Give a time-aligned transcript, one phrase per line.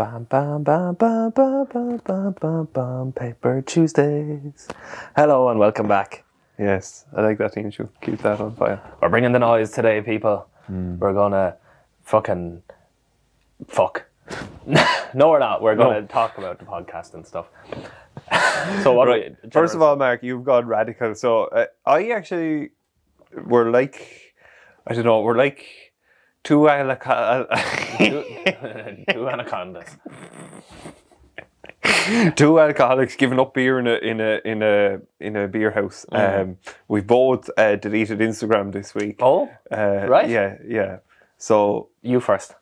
[0.00, 4.66] Bam, bam, bam, bam, bam, bam, bam, bam, bam, Paper Tuesdays.
[5.14, 6.24] Hello and welcome back.
[6.58, 7.70] Yes, I like that theme.
[7.70, 8.80] Should keep that on fire.
[9.02, 10.46] We're bringing the noise today, people.
[10.70, 11.58] We're gonna
[12.04, 12.62] fucking
[13.68, 14.06] fuck.
[15.12, 15.60] no, we're not.
[15.60, 16.06] We're gonna No.
[16.06, 17.48] talk about the podcast and stuff.
[18.82, 19.06] so what?
[19.06, 19.36] Right.
[19.52, 21.14] First of all, Marc, you've gone radical.
[21.14, 22.70] So uh, I actually,
[23.44, 24.32] we're like,
[24.86, 25.89] I don't know, we're like
[26.44, 27.46] two alcohol,
[27.98, 28.24] two,
[29.10, 29.96] two anacondas.
[32.36, 36.06] two alcoholics giving up beer in a in a in a in a beer house.
[36.12, 36.58] Um,
[36.88, 39.16] we both uh, deleted Instagram this week.
[39.20, 40.28] Oh, uh, right.
[40.28, 40.98] Yeah, yeah.
[41.38, 42.54] So you first.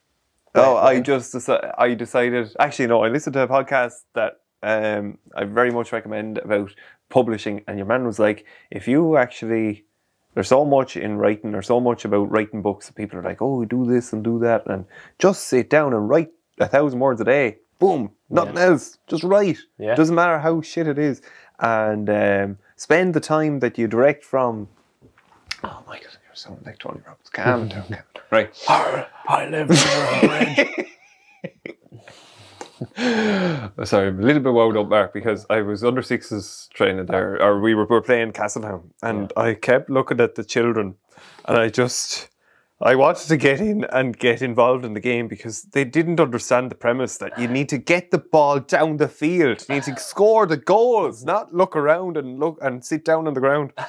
[0.54, 2.54] Oh, Right, I just deci- I decided.
[2.58, 3.02] Actually, no.
[3.02, 6.74] I listened to a podcast that um, I very much recommend about
[7.10, 9.84] publishing, and your man was like, if you actually,
[10.34, 13.42] there's so much in writing, there's so much about writing books that people are like,
[13.42, 14.84] oh, do this and do that, and
[15.18, 17.58] just sit down and write a thousand words a day.
[17.78, 18.98] Boom, nothing else.
[19.06, 19.58] Just write.
[19.78, 19.94] Yeah.
[19.94, 21.22] Doesn't matter how shit it is,
[21.60, 24.68] and um, spend the time that you direct from.
[25.64, 27.30] Oh my god, you're sounding like Tony Robbins.
[27.30, 28.02] Calm down, calm down.
[28.30, 28.54] Right.
[28.68, 30.88] I live under a bridge.
[33.84, 37.42] Sorry, I'm a little bit wound up, Marc, because I was under sixes training there,
[37.42, 40.94] or we were, we were playing Castletown, and I kept looking at the children,
[41.46, 42.28] and I just,
[42.80, 46.70] I wanted to get in and get involved in the game because they didn't understand
[46.70, 49.98] the premise that you need to get the ball down the field, you need to
[49.98, 53.72] score the goals, not look around and look and sit down on the ground.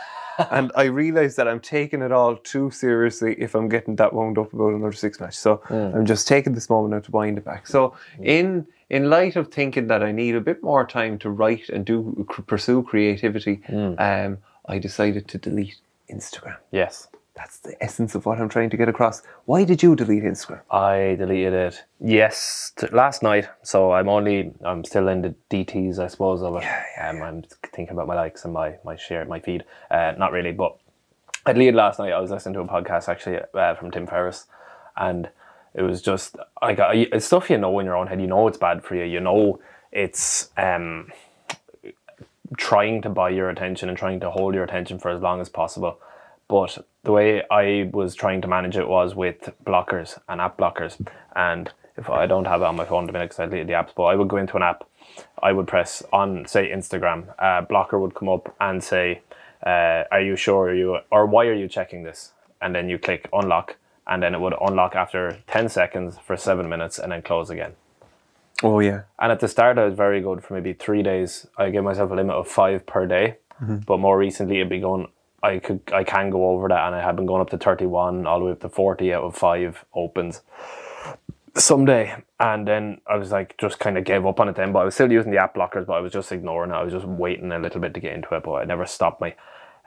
[0.51, 4.37] and I realised that I'm taking it all too seriously if I'm getting that wound
[4.37, 5.35] up about another six match.
[5.35, 5.95] So hmm.
[5.95, 7.67] I'm just taking this moment now to wind it back.
[7.67, 8.23] So hmm.
[8.23, 11.85] in in light of thinking that I need a bit more time to write and
[11.85, 13.61] do pursue creativity,
[13.97, 14.37] um,
[14.67, 15.77] I decided to delete
[16.11, 16.57] Instagram.
[16.71, 17.07] yes.
[17.35, 19.21] That's the essence of what I'm trying to get across.
[19.45, 20.59] Why did you delete Instagram?
[20.69, 21.83] I deleted it.
[22.01, 23.47] Yes, t- last night.
[23.63, 26.65] So I'm only I'm still in the DTs, I suppose, of it.
[27.01, 29.63] um, I'm thinking about my likes and my my share, my feed.
[29.89, 30.75] Uh, not really, but
[31.45, 32.11] I deleted last night.
[32.11, 34.45] I was listening to a podcast actually uh, from Tim Ferriss,
[34.97, 35.29] and
[35.73, 38.21] it was just got it's stuff you know in your own head.
[38.21, 39.03] You know it's bad for you.
[39.03, 39.59] You know
[39.91, 41.11] it's um
[42.57, 45.49] trying to buy your attention and trying to hold your attention for as long as
[45.49, 45.99] possible.
[46.47, 50.99] But the way I was trying to manage it was with blockers and app blockers.
[51.35, 53.67] And if I don't have it on my phone at the minute because I deleted
[53.67, 54.83] the apps, but I would go into an app,
[55.41, 59.21] I would press on, say, Instagram, a blocker would come up and say,
[59.65, 62.31] uh, Are you sure you, or why are you checking this?
[62.61, 63.75] And then you click unlock,
[64.09, 67.73] and then it would unlock after 10 seconds for seven minutes and then close again.
[68.61, 71.47] Oh yeah, And at the start, I was very good for maybe three days.
[71.57, 73.37] I gave myself a limit of five per day.
[73.85, 75.07] But more recently, it'd be going.
[75.41, 78.25] I could, I can go over that, and I have been going up to thirty-one,
[78.27, 80.41] all the way up to forty out of five opens
[81.55, 82.15] someday.
[82.39, 84.71] And then I was like, just kind of gave up on it then.
[84.71, 86.75] But I was still using the app blockers, but I was just ignoring it.
[86.75, 89.21] I was just waiting a little bit to get into it, but I never stopped
[89.21, 89.33] me.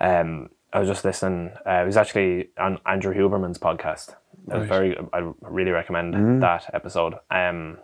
[0.00, 1.52] Um, I was just listening.
[1.66, 4.14] Uh, it was actually on Andrew Huberman's podcast.
[4.50, 4.96] It was very.
[5.12, 7.14] I really recommend that episode.
[7.30, 7.78] Um,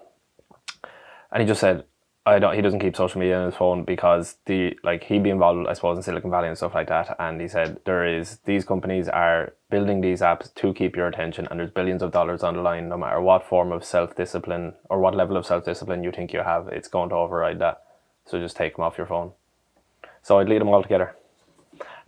[1.30, 1.84] and he just said
[2.28, 5.30] I don't he doesn't keep social media on his phone because the like he'd be
[5.30, 8.38] involved I suppose in Silicon Valley and stuff like that and he said there is
[8.44, 12.42] these companies are building these apps to keep your attention and there's billions of dollars
[12.42, 16.12] on the line no matter what form of self-discipline or what level of self-discipline you
[16.12, 17.82] think you have it's going to override that
[18.26, 19.32] so just take them off your phone
[20.22, 21.16] so I'd lead them all together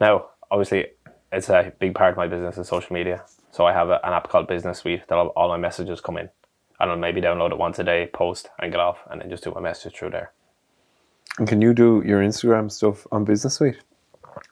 [0.00, 0.86] now obviously
[1.32, 4.12] it's a big part of my business is social media so I have a, an
[4.12, 6.28] app called Business Suite that all, my messages come in
[6.78, 9.44] and I'll maybe download it once a day, post and get off, and then just
[9.44, 10.32] do my message through there.
[11.38, 13.78] and can you do your Instagram stuff on Business Suite?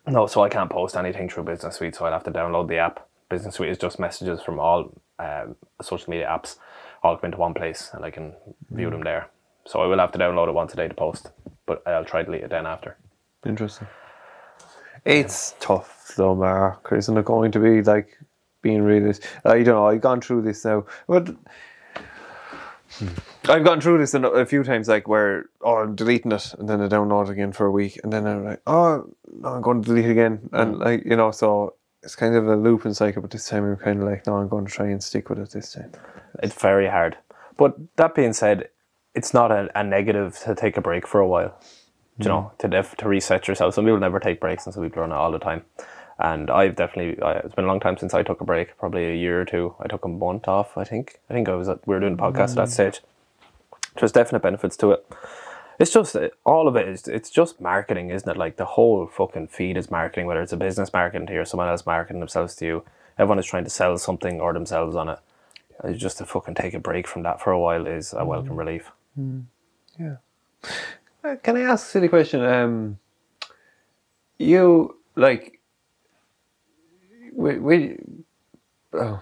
[0.07, 2.77] No, so I can't post anything through Business Suite, so I'll have to download the
[2.79, 3.09] app.
[3.31, 6.57] Business Suite is just messages from all um, social media apps,
[7.03, 8.35] all come into one place, and I can
[8.71, 9.31] view them there.
[9.67, 11.31] So I will have to download it once a day to post,
[11.67, 12.97] but I'll try to delete it then after.
[13.47, 13.87] Interesting.
[15.05, 16.93] It's tough though, Marc.
[16.93, 18.19] Isn't it going to be like
[18.63, 19.27] being realist?
[19.45, 19.87] I uh, don't know.
[19.87, 21.35] I've gone through this now, but
[23.49, 26.81] I've gone through this a few times, like where oh I'm deleting it and then
[26.81, 29.83] I download it again for a week and then I'm like oh no, I'm going
[29.83, 30.85] to delete it again and mm.
[30.85, 33.23] like you know so it's kind of a looping cycle.
[33.23, 35.39] But this time I'm kind of like no, I'm going to try and stick with
[35.39, 35.93] it this time.
[36.43, 37.17] It's very hard.
[37.57, 38.69] But that being said,
[39.15, 41.59] it's not a, a negative to take a break for a while.
[42.25, 43.75] You know, to def, to reset yourself.
[43.75, 45.65] Some people never take breaks, and some people run it all the time.
[46.19, 48.77] And I've definitely, I, it's been a long time since I took a break.
[48.77, 49.75] Probably a year or two.
[49.79, 50.77] I took a month off.
[50.77, 51.21] I think.
[51.31, 51.69] I think I was.
[51.69, 53.01] At, we were doing a podcast at that stage.
[53.99, 55.07] There's definite benefits to it.
[55.79, 57.07] It's just uh, all of it is.
[57.07, 58.37] It's just marketing, isn't it?
[58.37, 60.27] Like the whole fucking feed is marketing.
[60.27, 62.85] Whether it's a business marketing to you or someone else marketing themselves to you,
[63.17, 65.19] everyone is trying to sell something or themselves on it.
[65.85, 68.57] Uh, Just to fucking take a break from that for a while is a welcome
[68.57, 68.91] relief.
[70.03, 70.17] Uh,
[71.37, 72.43] Can I ask a silly question?
[72.43, 72.99] Um,
[74.39, 75.61] you like,
[77.35, 77.99] we, we,
[78.93, 79.21] oh.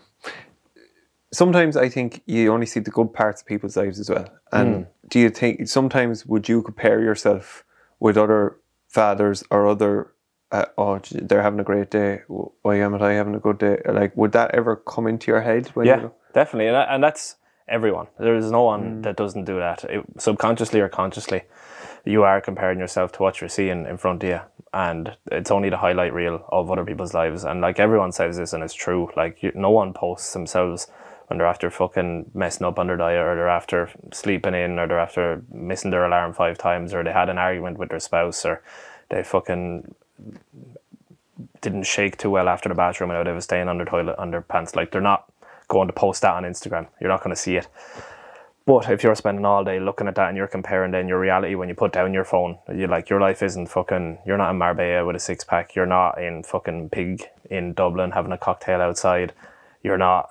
[1.32, 4.29] sometimes I think you only see the good parts of people's lives as well.
[4.53, 7.64] And do you think sometimes would you compare yourself
[8.00, 8.58] with other
[8.88, 10.12] fathers or other?
[10.53, 12.23] Uh, oh, they're having a great day.
[12.29, 13.82] Why am I having a good day?
[13.85, 15.69] Like, would that ever come into your head?
[15.75, 17.37] When Yeah, You, definitely, and, and that's
[17.69, 18.06] everyone.
[18.19, 21.43] There is no one that doesn't do that, it, subconsciously or consciously.
[22.06, 24.41] You are comparing yourself to what you're seeing in front of you,
[24.73, 27.44] and it's only the highlight reel of other people's lives.
[27.44, 29.11] And like everyone says this, and it's true.
[29.17, 30.87] Like you, no one posts themselves
[31.26, 34.87] when they're after fucking messing up on their diet, or they're after sleeping in, or
[34.87, 38.44] they're after missing their alarm five times, or they had an argument with their spouse,
[38.47, 38.62] or
[39.08, 39.94] they fucking
[41.61, 44.76] didn't shake too well after the bathroom and they were staying their toilet their pants.
[44.76, 45.31] Like they're not
[45.69, 46.87] going to post that on Instagram.
[47.00, 47.67] You're not going to see it.
[48.66, 51.54] But if you're spending all day looking at that and you're comparing then your reality
[51.54, 54.18] when you put down your phone, you like your life isn't fucking.
[54.26, 55.76] You're not in Marbella with a six pack.
[55.76, 59.32] You're not in fucking Pig in Dublin having a cocktail outside.
[59.84, 60.28] You're not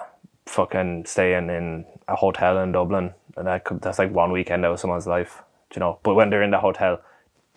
[0.47, 3.13] fucking staying in a hotel in Dublin.
[3.37, 5.41] And that could, that's like one weekend out of someone's life,
[5.73, 5.99] you know.
[6.03, 7.01] But when they're in the hotel,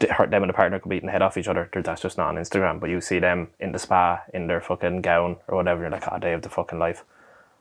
[0.09, 1.69] her- them and the partner could be eating head off each other.
[1.73, 2.79] That's just not on Instagram.
[2.79, 5.81] But you see them in the spa in their fucking gown or whatever.
[5.83, 7.05] You're like, oh, they have the fucking life.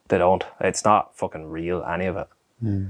[0.09, 0.43] They don't.
[0.61, 2.27] It's not fucking real, any of it.
[2.59, 2.85] Hmm.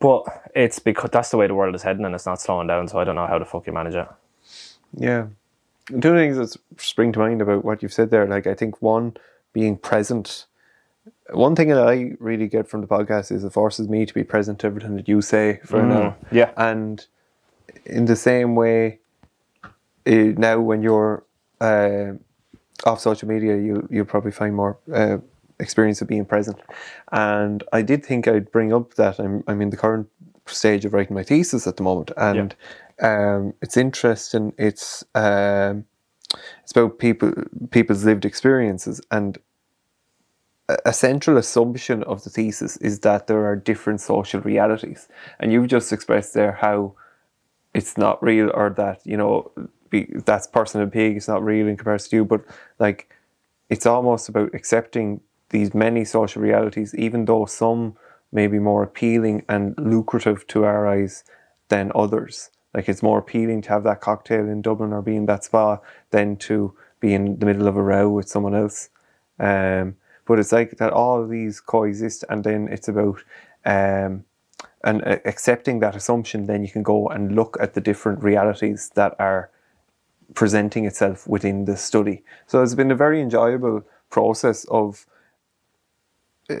[0.00, 2.88] But it's because that's the way the world is heading and it's not slowing down.
[2.88, 4.08] So I don't know how the fuck you manage it.
[4.96, 5.26] Yeah.
[5.88, 8.26] Two things that spring to mind about what you've said there.
[8.26, 9.16] Like, I think one,
[9.52, 10.46] being present.
[11.30, 14.22] One thing that I really get from the podcast is it forces me to be
[14.22, 16.16] present to everything that you say for an hour.
[16.30, 16.50] yeah.
[16.56, 17.04] And
[17.84, 19.00] in the same way,
[20.06, 21.24] now when you're
[21.60, 22.12] uh,
[22.84, 25.18] off social media, you you'll probably find more uh,
[25.60, 26.58] experience of being present.
[27.12, 30.08] And I did think I'd bring up that I'm I'm in the current
[30.46, 32.54] stage of writing my thesis at the moment, and
[33.00, 34.52] um, it's interesting.
[34.58, 35.84] It's um,
[36.62, 37.32] it's about people
[37.70, 39.38] people's lived experiences and
[40.68, 45.08] a- a central assumption of the thesis is that there are different social realities
[45.40, 46.94] and you've just expressed there how
[47.74, 49.50] it's not real or that you know
[49.90, 52.44] be, that's person and pig it's not real in comparison to you but
[52.78, 53.10] like
[53.70, 57.96] it's almost about accepting these many social realities even though some
[58.32, 61.24] may be more appealing and lucrative to our eyes
[61.68, 65.26] than others like it's more appealing to have that cocktail in Dublin or be in
[65.26, 65.78] that spa
[66.10, 68.90] than to be in the middle of a row with someone else
[69.38, 69.96] um,
[70.28, 73.24] but it's like that all of these coexist, and then it's about
[73.64, 74.24] um,
[74.84, 76.46] and uh, accepting that assumption.
[76.46, 79.50] Then you can go and look at the different realities that are
[80.34, 82.22] presenting itself within the study.
[82.46, 85.06] So it's been a very enjoyable process of
[86.50, 86.54] uh,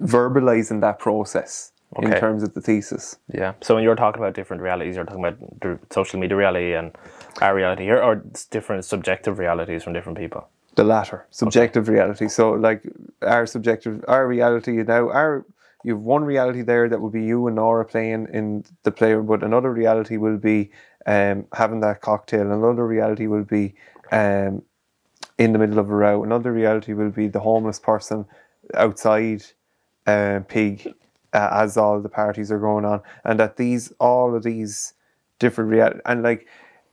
[0.00, 1.72] verbalizing that process
[2.02, 3.16] in terms of the thesis.
[3.32, 3.54] Yeah.
[3.62, 6.92] So when you're talking about different realities, you're talking about the social media reality and
[7.40, 8.16] our reality here, or
[8.50, 10.48] different subjective realities from different people.
[10.74, 12.28] The latter, subjective reality.
[12.28, 12.82] So, like
[13.22, 15.46] our subjective, our reality now, our
[15.84, 19.22] you have one reality there that will be you and Nora playing in the player,
[19.22, 20.70] but another reality will be
[21.06, 22.42] um, having that cocktail.
[22.42, 23.74] Another reality will be
[24.10, 24.62] um,
[25.38, 26.24] in the middle of a row.
[26.24, 28.26] Another reality will be the homeless person
[28.74, 29.44] outside
[30.06, 30.94] uh, Pig
[31.32, 34.94] uh, as all the parties are going on, and that these all of these
[35.38, 36.46] different reality and like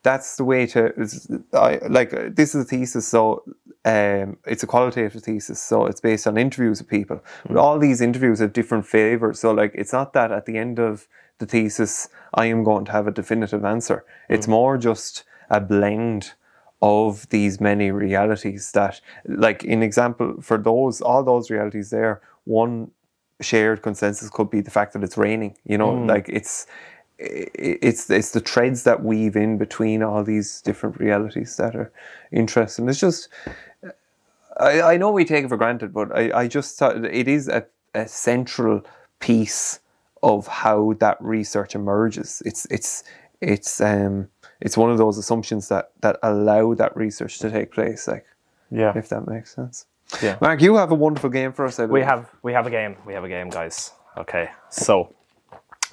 [0.04, 3.44] that's the way to I, like this is a thesis so
[3.86, 7.24] um, it's a qualitative thesis so it's based on interviews with people.
[7.48, 10.80] But all these interviews have different flavors so like it's not that at the end
[10.80, 11.08] of
[11.40, 14.06] the thesis I am going to have a definitive answer.
[14.30, 16.34] It's more just a blend
[16.84, 22.92] of these many realities that like in example for those all those realities there one
[23.40, 25.94] shared consensus could be the fact that it's raining you know?
[25.94, 26.68] Like it's
[27.18, 31.90] it's it's the threads that weave in between all these different realities that are
[32.32, 32.90] interesting.
[32.90, 33.30] It's just
[34.58, 37.48] I, I know we take it for granted but I, I just thought it is
[37.48, 38.82] a, a central
[39.22, 39.80] piece
[40.22, 42.44] of how that research emerges.
[42.46, 43.06] It's it's
[43.40, 44.28] it's um
[44.66, 48.26] it's one of those assumptions that that allow that research to take place like
[48.72, 48.94] Yeah.
[49.02, 49.86] if that makes sense
[50.22, 50.38] Yeah.
[50.42, 52.94] Marc you have a wonderful game for us We have we have a game.
[53.08, 53.92] We have a game, guys.
[54.18, 54.46] Okay.
[54.70, 54.94] So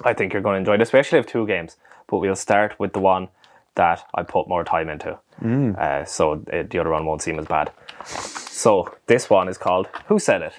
[0.09, 0.93] I think you're going to enjoy this.
[0.93, 3.27] We actually have two games, but we'll start with the one
[3.75, 5.11] that I put more time into.
[5.83, 6.23] Uh, so
[6.53, 7.71] uh, the other one won't seem as bad.
[8.05, 8.71] So
[9.07, 10.53] this one is called Who Said It?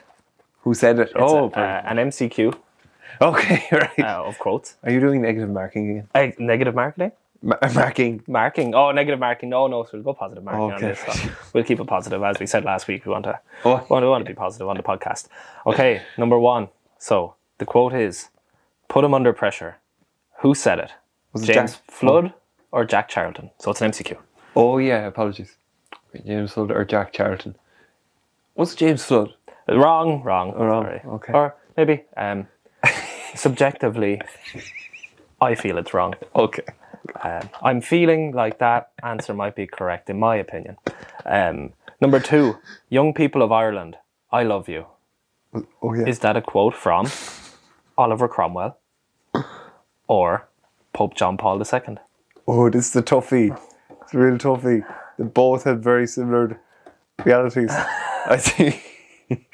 [0.64, 2.54] who said it It's oh a- uh, an MCQ
[3.20, 4.76] okay right uh, of quotes.
[4.84, 6.06] Are you doing negative marking again?
[6.14, 7.12] Uh, negative marketing?
[7.42, 8.22] Ma- marking.
[8.28, 8.74] Marking.
[8.74, 9.48] Oh, negative marking.
[9.48, 9.84] No, no.
[9.84, 10.74] So we'll go positive marking Okay.
[10.74, 11.00] on this.
[11.00, 13.04] So we'll keep it positive, as we said last week.
[13.04, 13.38] We want to.
[13.64, 13.76] Oh.
[13.76, 15.28] We want to, we want to be positive on the podcast.
[15.66, 16.68] Okay, number one.
[16.98, 18.28] So the quote is:
[18.88, 19.76] Put him under pressure.
[20.40, 20.92] Who said it?
[21.32, 22.32] Was it James Jack- Flood
[22.72, 23.50] or Jack Charlton?
[23.58, 24.16] So it's an MCQ.
[24.54, 25.56] Oh yeah, apologies.
[26.26, 27.56] James Flood or Jack Charlton?
[28.54, 29.32] Was it James Flood?
[29.68, 30.52] Wrong, wrong.
[30.52, 31.00] wrong, Sorry.
[31.06, 31.32] okay.
[31.32, 32.46] Or maybe um,
[33.34, 34.20] subjectively,
[35.40, 36.14] I feel it's wrong.
[36.36, 36.62] Okay.
[37.22, 40.76] Um, I'm feeling like that answer might be correct in my opinion.
[41.24, 43.96] Um, number two, young people of Ireland,
[44.30, 44.86] I love you.
[45.82, 46.06] Oh yeah.
[46.06, 47.08] Is that a quote from
[47.98, 48.78] Oliver Cromwell
[50.06, 50.48] or
[50.92, 51.96] Pope John Paul II?
[52.46, 53.58] oh, this is the toughie.
[54.02, 54.84] It's a real toughie.
[55.18, 56.60] They both had very similar
[57.24, 57.70] realities.
[57.70, 58.82] I think.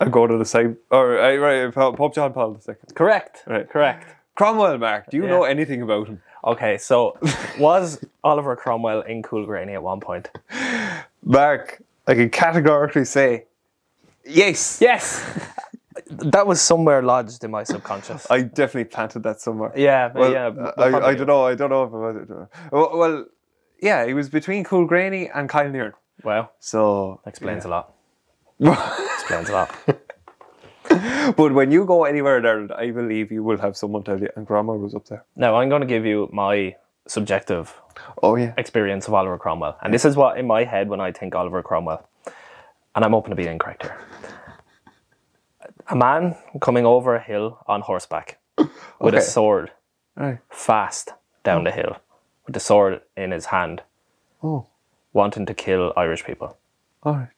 [0.00, 0.76] I go to the same.
[0.90, 2.74] Or right, Pope John Paul II.
[2.94, 3.42] Correct.
[3.46, 3.68] Right.
[3.68, 4.14] Correct.
[4.38, 5.10] Cromwell, Marc.
[5.10, 5.30] Do you Yeah.
[5.30, 6.22] know anything about him?
[6.44, 7.18] Okay, so
[7.58, 10.30] was Oliver Cromwell in Coolgreany at one point?
[11.24, 13.46] Marc, I can categorically say,
[14.24, 14.80] yes.
[14.80, 15.04] Yes.
[16.34, 18.26] that was somewhere lodged in my subconscious.
[18.30, 19.72] I definitely planted that somewhere.
[19.74, 20.72] yeah, Well, yeah.
[20.78, 21.10] I.
[21.10, 21.44] I don't know.
[21.44, 22.48] I don't know if it was.
[22.70, 23.24] Well, well,
[23.82, 25.94] yeah, he was between Coolgreany and Kilanerin.
[26.22, 27.92] Well, So, explains a lot.
[28.60, 29.70] Explains a lot.
[31.36, 34.28] when you go anywhere in Ireland, I believe you will have someone tell you.
[34.36, 35.24] And Grandma was up there.
[35.36, 36.76] now I'm going to give you my
[37.06, 37.74] subjective
[38.22, 38.52] Oh yeah.
[38.56, 41.62] experience of Oliver Cromwell, and this is what in my head when I think Oliver
[41.62, 42.06] Cromwell,
[42.94, 43.96] and I'm open to being incorrect here.
[45.88, 48.38] A man coming over a hill on horseback
[49.00, 49.72] with a sword,
[50.16, 50.38] Right.
[50.50, 51.12] fast
[51.44, 51.96] down the hill,
[52.46, 53.82] with the sword in his hand,
[54.42, 54.66] Oh.
[55.12, 56.56] wanting to kill Irish people.
[57.02, 57.28] All right.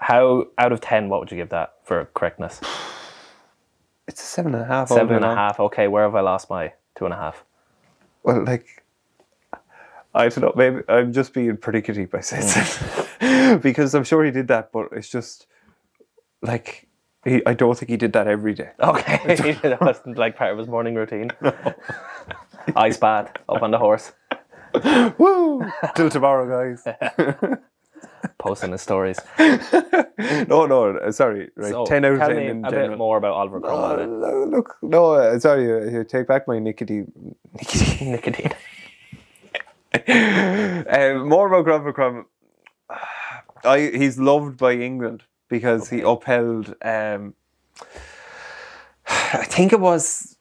[0.00, 2.60] How out of ten, what would you give that for correctness?
[4.08, 4.88] It's a seven and a half.
[4.88, 5.60] Seven and a half.
[5.60, 7.44] Okay, where have I lost my two and a half?
[8.24, 8.82] Well, like,
[10.12, 10.52] I don't know.
[10.56, 13.20] Maybe I'm just being pretty pernickety by saying hmm.
[13.20, 15.46] that because I'm sure he did that, but it's just
[16.42, 16.88] like
[17.24, 18.70] he, I don't think he did that every day.
[18.80, 21.30] Okay, that wasn't like part of his morning routine.
[22.74, 24.12] Ice bath up on the horse,
[25.18, 25.70] Woo!
[25.94, 27.60] Till tomorrow, guys.
[28.40, 29.18] Posting his stories.
[29.38, 31.50] no, no, uh, sorry.
[31.56, 32.88] Right, So, ten out of tell ten me in a general.
[32.90, 33.96] bit more about Oliver Uh, Cromwell.
[33.96, 34.50] then.
[34.50, 35.64] look, no, uh, sorry.
[35.86, 37.12] Uh, here, take back my nicotine.
[37.54, 38.10] nicotine.
[38.12, 38.52] Nicotine.
[40.88, 41.92] um, more about Cromwell.
[41.92, 42.24] Cromwell.
[43.64, 46.74] I he's loved by England because he upheld.
[46.82, 47.34] Um,
[49.32, 50.36] I think it was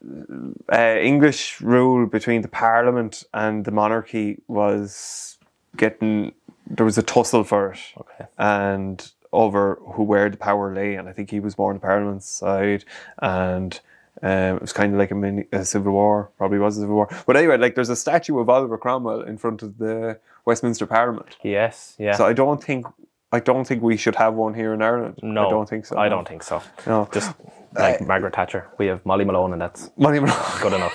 [0.71, 5.37] uh, English rule between the Parliament and the monarchy was
[5.75, 6.33] getting.
[6.69, 8.25] There was a tussle for it, Okay.
[8.37, 11.81] and over who where the power lay, and I think he was more on the
[11.81, 12.83] Parliament's side,
[13.19, 13.79] and
[14.21, 16.29] um, it was kind of like a mini a civil war.
[16.37, 19.37] Probably was a civil war, but anyway, like there's a statue of Oliver Cromwell in
[19.37, 21.37] front of the Westminster Parliament.
[21.43, 21.95] Yes.
[21.99, 22.15] Yeah.
[22.15, 22.85] So I don't think
[23.31, 25.19] I don't think we should have one here in Ireland.
[25.21, 25.97] no, I don't think so.
[25.97, 26.15] I no.
[26.15, 26.61] don't think so.
[26.87, 27.33] No, Just
[27.73, 30.35] like Margaret Thatcher, we have Molly Malone, and that's Molly Malone.
[30.61, 30.93] good enough.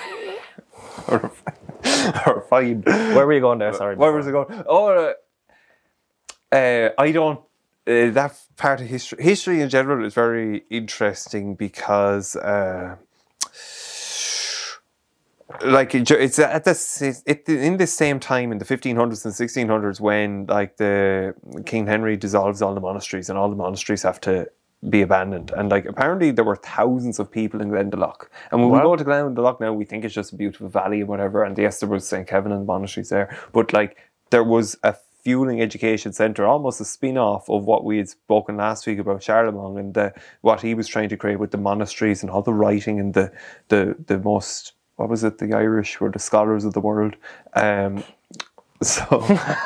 [1.09, 1.31] or,
[2.27, 2.83] or fine.
[2.83, 3.73] Where were you going there?
[3.73, 3.95] Sorry.
[3.97, 4.65] Where was it going?
[4.67, 5.13] Oh, uh,
[6.55, 7.41] uh, I don't.
[7.87, 12.97] Uh, that part of history, history in general, is very interesting because, uh,
[15.63, 20.47] like, it's at this, it in the same time in the 1500s and 1600s when,
[20.47, 21.35] like, the
[21.67, 24.49] King Henry dissolves all the monasteries and all the monasteries have to
[24.89, 25.51] be abandoned.
[25.57, 28.27] And like, apparently, there were thousands of people in Glendalough.
[28.51, 31.09] And when we go to Glendalough now, we think it's just a beautiful valley and
[31.09, 31.43] whatever.
[31.45, 32.27] And yes, there was St.
[32.27, 33.99] Kevin and monasteries there, but like,
[34.31, 38.87] there was a fueling education centre, almost a spin-off of what we had spoken last
[38.87, 40.13] week about Charlemagne and the,
[40.43, 43.33] what he was trying to create with the monasteries and all the writing and the
[43.69, 45.39] the the most what was it?
[45.39, 47.17] The Irish were the scholars of the world.
[47.55, 48.05] Um,
[48.83, 49.05] so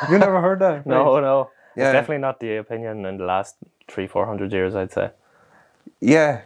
[0.09, 0.87] you never heard that?
[0.87, 1.51] No, no.
[1.75, 1.89] Yeah.
[1.89, 3.55] It's definitely not the opinion in the last
[3.87, 4.75] three, four hundred years.
[4.75, 5.11] I'd say.
[5.99, 6.41] Yeah.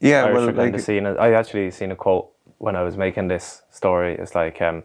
[0.00, 0.24] Yeah.
[0.24, 1.16] Irish well, like seen it.
[1.18, 4.14] I actually seen a quote when I was making this story.
[4.14, 4.82] It's like um,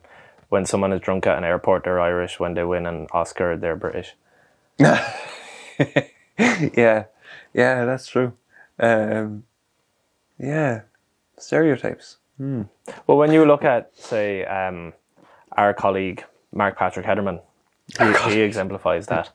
[0.50, 2.40] when someone is drunk at an airport, they're Irish.
[2.40, 4.16] When they win an Oscar, they're British.
[4.80, 5.14] yeah,
[7.54, 8.34] yeah, that's true.
[8.80, 9.44] Um,
[10.40, 10.82] yeah,
[11.38, 12.18] stereotypes.
[12.40, 14.94] Well, when you look at, say, um,
[15.54, 16.24] our colleague
[16.54, 17.42] Mark Patrick Hederman,
[17.98, 19.32] he, he exemplifies that.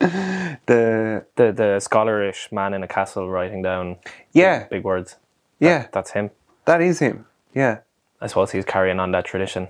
[0.66, 3.96] The The the scholarish man in a castle writing down
[4.32, 5.16] yeah, big words.
[5.58, 6.30] yeah, That's him.
[6.66, 7.26] that is him.
[7.54, 7.78] Yeah,
[8.20, 9.68] I suppose he's carrying on that tradition.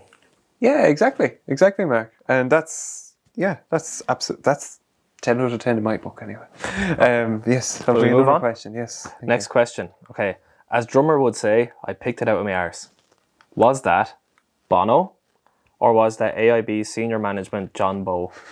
[0.61, 2.13] Yeah, exactly, exactly, Marc.
[2.29, 4.43] And that's yeah, that's absolute.
[4.43, 4.81] That's
[5.21, 6.47] ten out of ten in my book, anyway.
[6.99, 8.41] Um, yes, move Another on?
[8.41, 8.75] question.
[8.75, 9.09] Yes.
[9.23, 9.91] Next question.
[10.11, 10.37] Okay.
[10.71, 12.91] As drummer would say, I picked it out of my arse.
[13.55, 14.17] Was that
[14.69, 15.13] Bono
[15.79, 18.33] or was that AIB senior management John Bowe?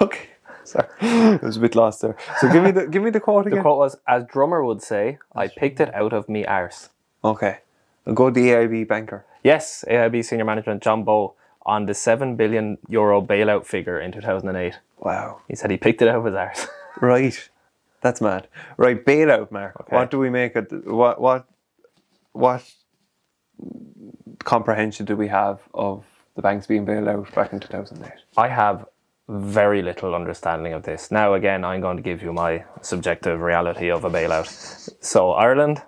[0.00, 0.28] Okay.
[0.64, 2.16] Sorry, I was a bit lost there.
[2.40, 3.58] So give me the give me the quote again.
[3.58, 6.88] The quote was, "As drummer would say, I picked it out of me arse."
[7.22, 7.58] Okay,
[8.06, 9.26] I'll go the AIB banker.
[9.44, 11.34] Yes, AIB senior management John Bowe
[11.66, 14.78] on the seven billion euro bailout figure in two thousand and eight.
[14.98, 15.42] Wow.
[15.46, 16.66] He said he picked it out of his arse.
[17.00, 17.50] Right.
[18.00, 18.48] That's mad.
[18.76, 19.80] Right, bailout, Marc.
[19.80, 19.96] Okay.
[19.96, 20.86] What do we make it?
[20.86, 21.46] What what
[22.32, 22.62] what
[24.44, 26.04] comprehension do we have of
[26.36, 28.20] the banks being bailed out back in two thousand eight?
[28.36, 28.86] I have
[29.28, 31.10] very little understanding of this.
[31.10, 34.48] Now, again, I'm going to give you my subjective reality of a bailout.
[35.02, 35.82] So, Ireland,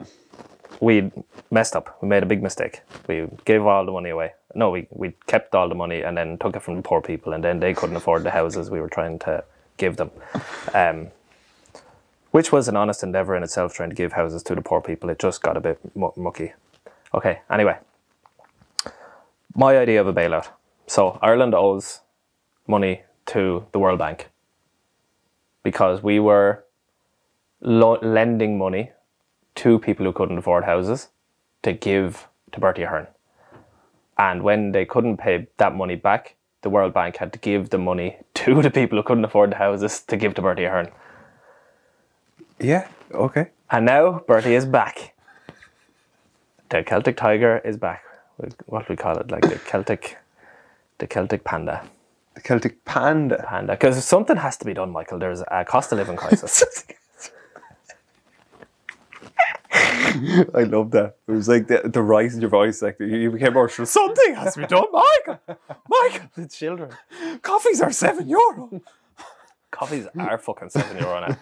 [0.81, 1.11] we
[1.51, 1.99] messed up.
[2.03, 2.81] We made a big mistake.
[3.09, 4.33] We gave all the money away.
[4.55, 7.33] No, we, we kept all the money and then took it from the poor people,
[7.33, 9.45] and then they couldn't afford the houses we were trying to
[9.77, 10.11] give them.
[10.75, 11.09] Um,
[12.31, 15.11] which was an honest endeavour in itself, trying to give houses to the poor people.
[15.11, 16.53] It just got a bit mu- mucky.
[17.15, 17.79] Okay, anyway.
[19.55, 20.49] My idea of a bailout.
[20.87, 22.01] So, Ireland owes
[22.67, 24.29] money to the World Bank
[25.63, 26.65] because we were
[27.61, 28.93] lo- lending money
[29.57, 31.09] to people who couldn't afford houses
[31.63, 33.09] to give to Bertie Ahern.
[34.19, 37.79] And when they couldn't pay that money back, the World Bank had to give the
[37.79, 40.89] money to the people who couldn't afford the houses to give to Bertie Ahern.
[42.59, 42.89] Yeah.
[43.13, 43.49] Okay.
[43.71, 45.15] And now Bertie is back.
[46.71, 48.03] The Celtic tiger is back.
[48.67, 49.31] What do we call it?
[49.31, 50.19] Like the Celtic,
[50.99, 51.89] the Celtic panda.
[52.35, 53.45] The Celtic panda.
[53.49, 55.19] panda because something has to be done, Michael.
[55.19, 56.85] There's a cost of living crisis.
[60.55, 61.17] I love that.
[61.29, 63.87] It was like the, the rise in your voice, like you became more sure.
[63.87, 65.41] Something has to be done, Michael.
[65.89, 66.91] Michael, the children.
[67.43, 68.81] coffees are seven euro.
[69.71, 71.37] Coffees are fucking seven euro now.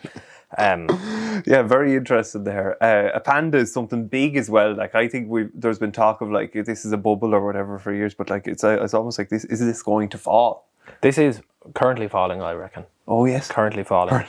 [0.56, 0.88] Um,
[1.46, 2.82] Yeah, very interested there.
[2.82, 4.74] Uh, a panda is something big as well.
[4.74, 7.78] Like I think we there's been talk of like this is a bubble or whatever
[7.78, 10.68] for years, but like it's uh, it's almost like this is this going to fall?
[11.00, 11.40] this is
[11.74, 12.84] currently falling, I reckon.
[13.08, 13.50] Oh yes.
[13.50, 14.24] Currently falling.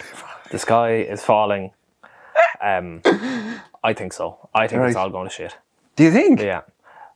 [0.52, 1.72] The sky is falling.
[2.62, 3.02] Um,
[3.90, 4.26] I think so.
[4.54, 5.02] I think it's Right.
[5.02, 5.58] all going to shit.
[5.96, 6.42] Do you think?
[6.42, 6.62] Yeah.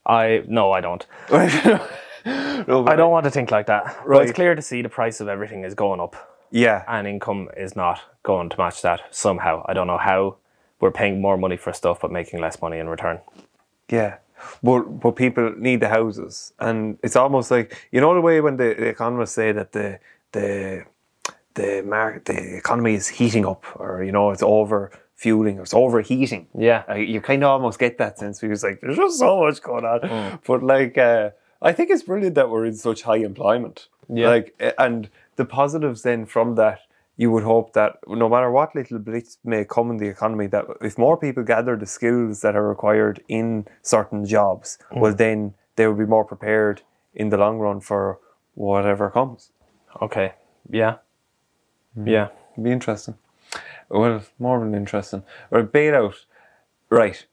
[0.06, 1.06] I no, I don't.
[1.32, 3.84] no, I don't want to think like that.
[3.86, 4.24] But Right.
[4.24, 6.16] it's clear to see the price of everything is going up.
[6.52, 6.84] Yeah.
[6.88, 9.64] and income is not going to match that somehow.
[9.70, 10.38] I don't know how
[10.80, 13.20] we're paying more money for stuff but making less money in return.
[13.90, 14.16] Yeah.
[14.64, 18.58] But but people need the houses, and it's almost like you know the way when
[18.58, 20.00] the, the economists say that the
[20.32, 20.86] the
[21.56, 25.74] the market the economy is heating up, or you know it's over fueling or it's
[25.74, 26.48] overheating.
[26.58, 26.84] Yeah.
[26.90, 29.84] Uh, you kind of almost get that sense because like there's just so much going
[29.84, 30.40] on.
[30.48, 33.90] But like uh, I think it's brilliant that we're in such high employment.
[34.08, 34.30] Yeah.
[34.30, 36.80] Like and the positives then from that
[37.18, 40.64] you would hope that no matter what little blitz may come in the economy, that
[40.80, 45.86] if more people gather the skills that are required in certain jobs, well, then they
[45.86, 46.82] will be more prepared
[47.14, 48.20] in the long run for
[48.56, 49.52] whatever comes.
[50.02, 50.32] Okay.
[50.70, 50.96] Yeah.
[52.06, 52.30] Yeah.
[52.54, 53.16] It'd be interesting.
[53.90, 55.24] Well, more than interesting.
[55.52, 56.16] Or bailout.
[56.90, 57.26] Right.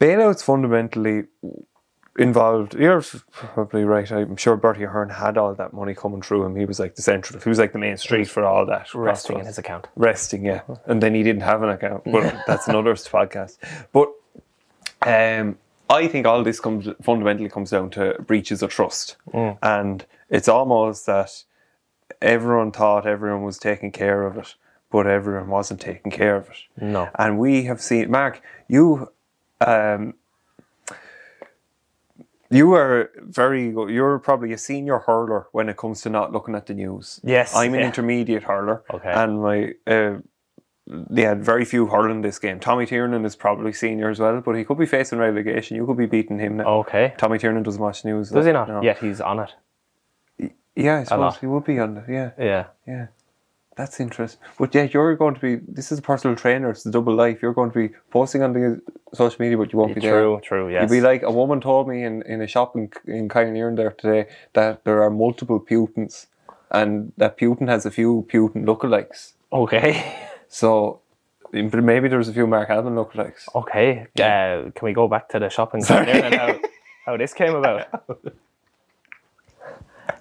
[0.00, 1.24] Bailouts fundamentally
[2.18, 2.74] involved.
[2.74, 4.10] You're probably right.
[4.10, 6.56] I'm sure Bertie Ahern had all that money coming through him.
[6.56, 7.40] He was like the central.
[7.40, 8.94] He was like the main street for all that.
[8.94, 9.86] Resting in his account.
[9.96, 10.62] resting, yeah.
[10.86, 13.58] And then he didn't have an account, but that's another podcast.
[13.92, 14.12] But
[15.06, 15.58] um,
[15.88, 19.16] I think all this comes fundamentally comes down to breaches of trust,
[19.62, 21.44] and it's almost that
[22.20, 24.54] everyone thought everyone was taking care of it,
[24.90, 26.56] but everyone wasn't taking care of it.
[26.80, 27.08] No.
[27.18, 28.42] and we have seen Marc.
[28.68, 29.10] You.
[29.60, 30.14] Um,
[32.48, 33.70] you are very.
[33.70, 37.20] You're probably a senior hurler when it comes to not looking at the news.
[37.24, 37.86] Yes, I'm an yeah.
[37.86, 38.84] intermediate hurler.
[38.92, 39.10] Okay.
[39.10, 40.18] And my uh,
[40.86, 42.60] they had very few hurling this game.
[42.60, 45.76] Tommy Tiernan is probably senior as well, but he could be facing relegation.
[45.76, 46.66] You could be beating him now.
[46.80, 47.14] Okay.
[47.18, 48.30] Tommy Tiernan doesn't watch news.
[48.30, 48.68] Does he not?
[48.68, 48.82] No.
[48.82, 49.54] Yet he's on it.
[50.76, 52.04] Yeah, I suppose he would be on it.
[52.08, 52.64] Yeah, Yeah.
[52.86, 53.06] yeah.
[53.76, 54.40] That's interesting.
[54.58, 55.56] But yeah, you're going to be.
[55.56, 56.70] This is a personal trainer.
[56.70, 57.42] It's a double life.
[57.42, 58.80] You're going to be posting on the
[59.12, 60.12] social media, but you won't be there.
[60.22, 60.82] True, true, yes.
[60.82, 63.90] You'd be like a woman told me in, in a shop in in Kilanerin there
[63.90, 66.26] today that there are multiple Putins,
[66.70, 69.32] and that Putin has a few Putin lookalikes.
[69.52, 69.92] Okay.
[70.48, 71.00] So
[71.52, 73.44] but maybe there's a few Mark Alban lookalikes.
[73.54, 74.06] Okay.
[74.18, 76.60] Uh, can we go back to the shopping center and how,
[77.04, 77.88] how this came about?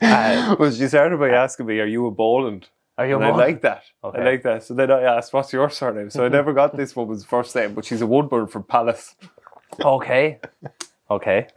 [0.02, 3.28] Uh, Well, she started by asking me, "Are you a Boland?" are you And a
[3.28, 3.40] I mom?
[3.40, 3.84] like that.
[4.04, 4.22] Okay.
[4.22, 4.64] I like that.
[4.64, 7.74] So then I asked, "What's your surname?" So I never got this woman's first name,
[7.74, 9.16] but she's a Woodburn from Palace.
[9.82, 10.40] Okay.
[11.10, 11.48] Okay.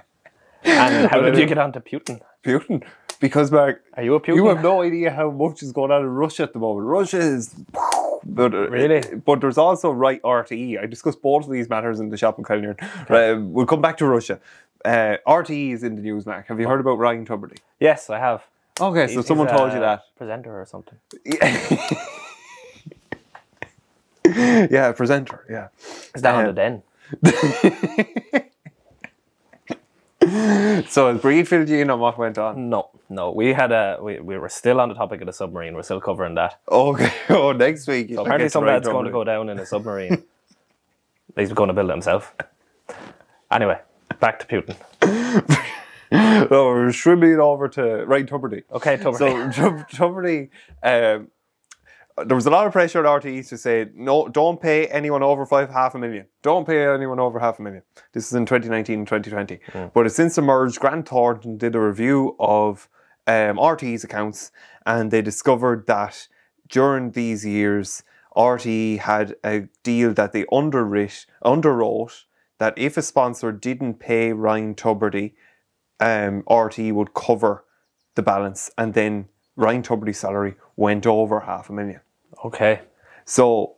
[0.64, 2.20] And how did you get onto Putin?
[2.44, 2.82] Putin,
[3.20, 4.36] because Marc, Are you a Putin?
[4.36, 6.86] you have no idea how much is going on in Russia at the moment.
[6.86, 7.54] Russia is.
[8.30, 9.00] But, uh, Really?
[9.24, 10.82] But there's also right RTE.
[10.82, 12.76] I discussed both of these matters in the shop in Kilanerin.
[13.08, 14.40] Uh, we'll come back to Russia.
[14.84, 16.46] Uh, RTE is in the news, Marc.
[16.48, 17.58] Have you heard about Ryan Tubridy?
[17.80, 18.44] Yes, I have.
[18.80, 20.02] Okay, so He's someone a told you that.
[20.16, 20.98] presenter or something.
[24.24, 25.44] yeah, presenter.
[25.50, 25.68] Yeah.
[26.14, 26.82] Is that on Um, the den?
[30.88, 32.68] So has Breed filled you in on what went on?
[32.68, 33.30] No, no.
[33.32, 35.74] We had a we, we were still on the topic of the submarine.
[35.74, 36.60] We're still covering that.
[36.70, 37.10] Okay.
[37.30, 38.10] Oh, next week.
[38.14, 40.22] So apparently, some lad's going to go down in a submarine.
[41.36, 42.34] He's going to build it himself.
[43.50, 43.78] Anyway,
[44.20, 44.76] back to Putin.
[46.10, 48.62] No, we're swimming over to Ryan Tubridy.
[48.72, 49.18] Okay, Tubridy.
[49.18, 50.48] So Tub- Tubridy,
[50.82, 51.28] um,
[52.26, 55.44] there was a lot of pressure at RTE to say no, don't pay anyone over
[55.46, 56.26] five half a million.
[56.42, 57.82] Don't pay anyone over half a million.
[58.12, 59.60] This is in 2019 and 2020.
[59.92, 60.80] But it's since emerged.
[60.80, 62.88] Grant Thornton did a review of
[63.26, 64.50] um, RTE's accounts,
[64.86, 66.26] and they discovered that
[66.68, 68.02] during these years,
[68.36, 72.24] RTE had a deal that they underwrit, underwrote
[72.58, 75.32] that if a sponsor didn't pay Ryan Tubridy,
[76.00, 77.64] um, RTE would cover
[78.14, 82.00] the balance, and then Ryan Tubridy's salary went over half a million.
[82.44, 82.80] Okay.
[83.24, 83.76] So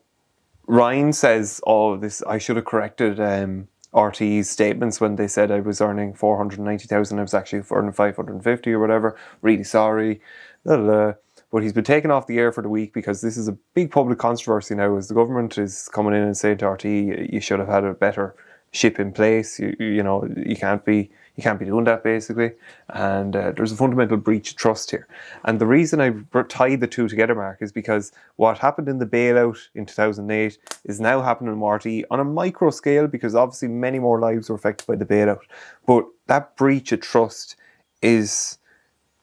[0.66, 5.60] Ryan says, "Oh, this I should have corrected um, RTE's statements when they said I
[5.60, 7.18] was earning four hundred ninety thousand.
[7.18, 9.16] I was actually earning five hundred fifty or whatever.
[9.42, 10.20] Really sorry."
[10.66, 11.12] Da, da, da.
[11.50, 13.90] But he's been taken off the air for the week because this is a big
[13.90, 14.96] public controversy now.
[14.96, 17.94] As the government is coming in and saying to RTE, "You should have had a
[17.94, 18.36] better
[18.72, 19.58] ship in place.
[19.58, 22.52] You, you know you can't be you can't be doing that basically."
[22.88, 25.06] And uh, there's a fundamental breach of trust here.
[25.44, 26.12] And the reason I
[26.44, 31.00] tied the two together, Marc, is because what happened in the bailout in 2008 is
[31.00, 34.86] now happening in RTE on a micro scale because obviously many more lives were affected
[34.86, 35.40] by the bailout.
[35.86, 37.56] But that breach of trust
[38.02, 38.58] is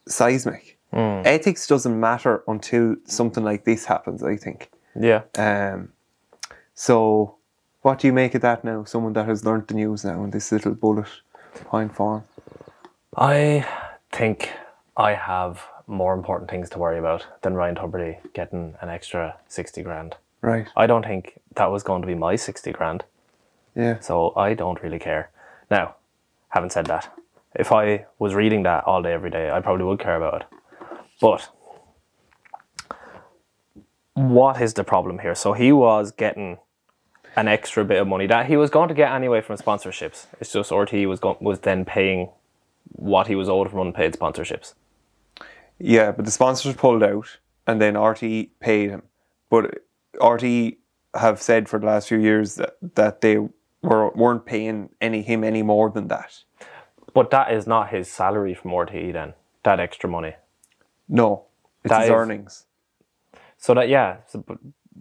[0.07, 0.77] seismic.
[1.25, 4.71] Ethics doesn't matter until something like this happens, I think.
[4.99, 5.23] Yeah.
[5.35, 5.89] Um,
[6.73, 7.36] so,
[7.87, 8.83] what do you make of that now?
[8.83, 11.07] Someone that has learnt the news now in this little bullet
[11.67, 12.25] point form.
[13.15, 13.65] I
[14.11, 14.51] think
[14.97, 19.83] I have more important things to worry about than Ryan Tubridy getting an extra 60
[19.83, 20.17] grand.
[20.41, 20.67] Right.
[20.75, 23.05] I don't think that was going to be my 60 grand,
[23.73, 24.01] Yeah.
[24.01, 25.29] so I don't really care.
[25.71, 25.95] Now,
[26.49, 27.09] having said that,
[27.55, 30.47] if I was reading that all day, every day, I probably would care about it.
[31.21, 31.47] But
[34.13, 35.35] what is the problem here?
[35.35, 36.57] So he was getting
[37.37, 40.25] an extra bit of money that he was going to get anyway from sponsorships.
[40.41, 42.29] It's just RT was going, was then paying
[42.93, 44.73] what he was owed from unpaid sponsorships.
[45.79, 49.03] Yeah, but the sponsors pulled out, and then RT paid him.
[49.51, 49.81] But
[50.21, 50.73] RT
[51.13, 53.37] have said for the last few years that, that they
[53.83, 56.43] were weren't paying any him any more than that.
[57.13, 59.33] But that is not his salary from RTE then.
[59.63, 60.33] That extra money.
[61.07, 61.45] No,
[61.83, 62.65] it's That his is- earnings.
[63.59, 64.17] So that yeah.
[64.27, 64.43] So,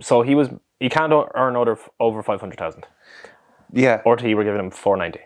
[0.01, 2.87] so he was he can't earn over over five hundred thousand.
[3.73, 5.21] Yeah, RTE were giving him four ninety.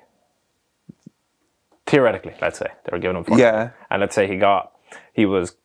[1.86, 3.38] Theoretically, let's say they were giving him four.
[3.38, 4.72] yeah, And let's say he got
[5.12, 5.56] he was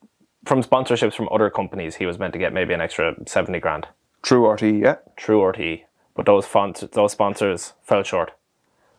[0.45, 1.95] from sponsorships from other companies.
[1.95, 3.88] He was meant to get maybe an extra seventy grand
[4.24, 4.63] true RT.
[4.63, 5.84] Yeah, True RTE,
[6.15, 8.32] but those fonts, those sponsors fell short.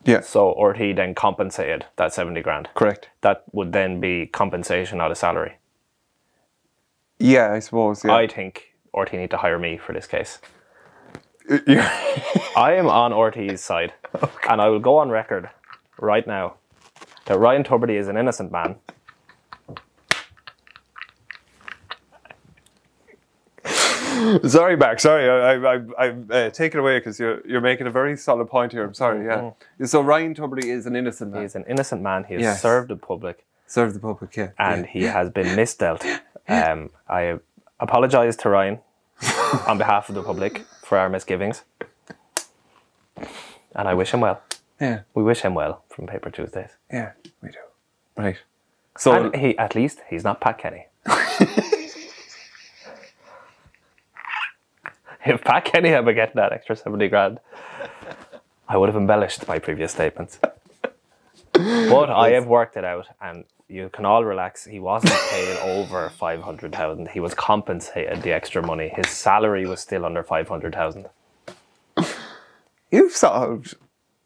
[0.05, 2.69] yeah, So RTE then compensated that seventy grand.
[2.75, 3.09] correct.
[3.21, 5.57] That would then be compensation not a salary.
[7.19, 8.05] Yeah, I suppose.
[8.05, 10.39] Yeah, I think RTE need to hire me for this case.
[12.55, 13.93] I am on RTE's side,
[14.49, 15.49] and I will go on record
[15.99, 16.55] right now
[17.25, 18.75] that Ryan Tubridy is an innocent man.
[24.45, 24.99] sorry, Mac.
[24.99, 28.17] Sorry, I, I, I, I uh, take it away because you're you're making a very
[28.17, 28.83] solid point here.
[28.83, 29.25] I'm sorry.
[29.25, 29.51] Yeah.
[29.85, 31.43] So Ryan Tubridy is an innocent man.
[31.43, 32.25] He's an innocent man.
[32.25, 32.61] He has Yes.
[32.61, 34.35] served the public, Served the public.
[34.35, 34.49] Yeah.
[34.59, 34.91] and yeah.
[34.91, 36.03] he has been misdealt.
[36.49, 37.39] Um, I
[37.77, 38.79] apologise to Ryan
[39.67, 41.63] on behalf of the public for our misgivings,
[43.75, 44.41] and I wish him well.
[44.79, 46.69] yeah, We wish him well from Paper Tuesdays.
[46.91, 47.57] yeah, we do.
[48.15, 48.37] Right.
[48.97, 50.87] So And he, at least, he's not Pat Kenny.
[55.25, 57.39] if Pat Kenny had been getting that extra 70 grand,
[58.69, 60.39] I would have embellished my previous statements.
[61.89, 64.65] But I have worked it out, and you can all relax.
[64.65, 67.09] He wasn't paid over 500,000.
[67.09, 68.89] He was compensated the extra money.
[68.95, 71.07] His salary was still under 500,000.
[72.91, 73.75] you've solved.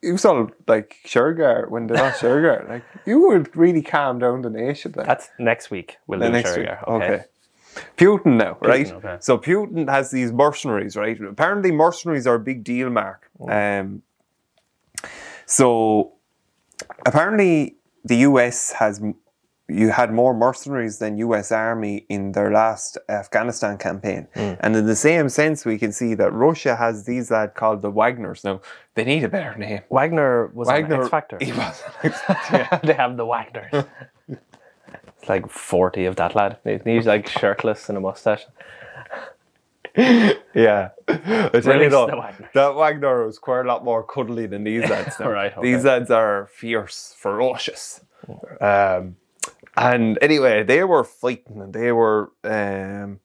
[0.01, 2.67] You've solved like Shergar when they lost Shergar.
[2.67, 4.91] Like you would really calm down the nation.
[4.93, 5.06] Then.
[5.06, 5.97] That's next week.
[6.08, 6.45] We'll The do week.
[6.45, 7.23] Shergar, Okay.
[7.97, 8.91] Putin now, right?
[8.91, 9.17] okay.
[9.21, 11.17] So Putin has these mercenaries, right?
[11.21, 13.30] Apparently, mercenaries are a big deal, Marc.
[13.47, 14.01] Um,
[15.45, 16.13] so
[17.06, 19.02] apparently, the US has
[19.67, 24.54] you had more mercenaries than US Army in their last Afghanistan campaign, hmm.
[24.60, 27.91] and in the same sense, we can see that Russia has these lad called the
[27.91, 28.44] Wagners.
[28.44, 28.62] Now
[28.96, 29.82] they need a better name.
[29.89, 31.38] Wagner was Wagner on X Factor.
[31.41, 32.80] He was on X Factor, yeah.
[32.84, 33.86] they have the Wagners.
[34.28, 36.58] It's like 40 of that lad.
[36.84, 38.46] He's like shirtless and a mustache.
[40.54, 40.89] Yeah.
[41.08, 42.49] I tell you though, the Wagner.
[42.54, 45.19] that Wagner was quite a lot more cuddly than these lads.
[45.19, 45.30] now.
[45.30, 45.62] Right, okay.
[45.71, 48.01] These lads are fierce, ferocious.
[48.60, 49.15] Um,
[49.77, 53.19] and anyway, they were fighting and they were um,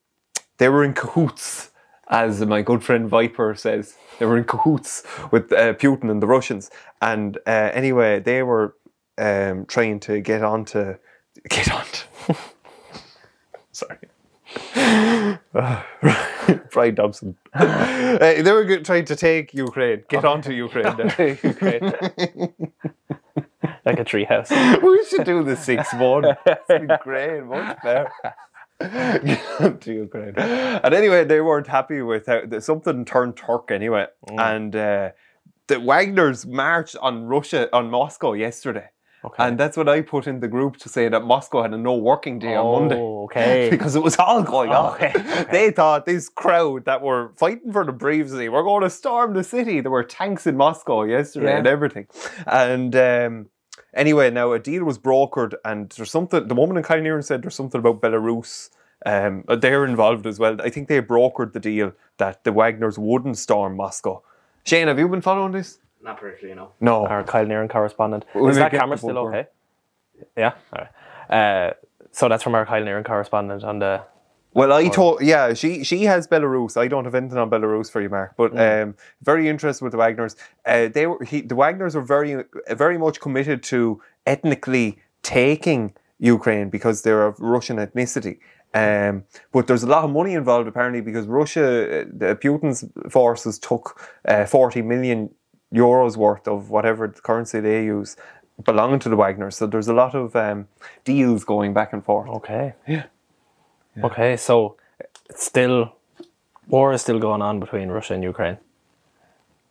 [0.58, 1.70] they were in cahoots,
[2.08, 3.96] as my good friend Viper says.
[4.18, 6.70] They were in cahoots with uh, Putin and the Russians.
[7.02, 8.74] And uh, anyway, they were
[9.18, 10.98] um, trying to get on to
[11.48, 12.36] get on to.
[13.72, 13.98] Sorry.
[16.70, 17.36] Brian Dobson.
[17.54, 20.96] Uh, they were trying to take Ukraine, get onto Ukraine.
[20.96, 21.38] there.
[21.42, 21.92] Ukraine.
[23.84, 24.50] like a treehouse.
[24.82, 26.24] we should do the 6 1.
[26.46, 28.10] It's great, much better.
[28.80, 30.34] Get onto Ukraine.
[30.36, 34.06] And anyway, they weren't happy with how that something turned Turk anyway.
[34.28, 35.10] And uh,
[35.68, 38.90] the Wagner's marched on Russia, on Moscow yesterday.
[39.26, 39.42] Okay.
[39.44, 41.96] And that's what I put in the group to say that Moscow had a no
[41.96, 42.96] working day on Monday.
[43.00, 43.68] Oh, okay.
[43.74, 44.94] because it was all going on.
[44.94, 45.46] Okay, okay.
[45.50, 49.42] They thought this crowd that were fighting for the privacy were going to storm the
[49.42, 49.80] city.
[49.80, 51.58] There were tanks in Moscow yesterday Yeah.
[51.58, 52.06] and everything.
[52.46, 53.46] And um,
[53.94, 56.46] anyway, now a deal was brokered, and there's something.
[56.46, 58.70] The woman in Kylenear said there's something about Belarus.
[59.04, 60.56] Um, they're involved as well.
[60.62, 64.22] I think they brokered the deal that the Wagners wouldn't storm Moscow.
[64.64, 65.78] Shane, have you been following this?
[66.06, 66.70] Not particularly, you know.
[66.80, 67.04] No.
[67.04, 68.24] Our Kilanerin correspondent.
[68.32, 69.46] We'll Is that camera still book okay?
[70.36, 70.52] Yeah?
[70.72, 71.68] All right.
[71.68, 71.74] Uh,
[72.12, 74.02] so that's from our Kilanerin correspondent on the.
[74.54, 76.78] Well, I told, yeah, she she has Belarus.
[76.78, 78.36] I don't have anything on Belarus for you, Marc.
[78.38, 80.34] But um, very interested with the Wagners.
[80.64, 86.70] Uh, they were he, the Wagners were very very much committed to ethnically taking Ukraine
[86.70, 88.38] because they're of Russian ethnicity.
[88.72, 93.58] Um, but there's a lot of money involved apparently because Russia, uh, the Putin's forces
[93.58, 95.30] took uh, 40 million
[95.72, 98.16] euros worth of whatever currency they use
[98.64, 99.50] belonging to the Wagner.
[99.50, 100.68] So there's a lot of um,
[101.04, 102.28] deals going back and forth.
[102.28, 102.74] Okay.
[102.86, 103.04] Yeah.
[104.02, 104.76] Okay, so
[105.30, 105.92] it's still.
[106.68, 108.58] War is still going on between Russia and Ukraine.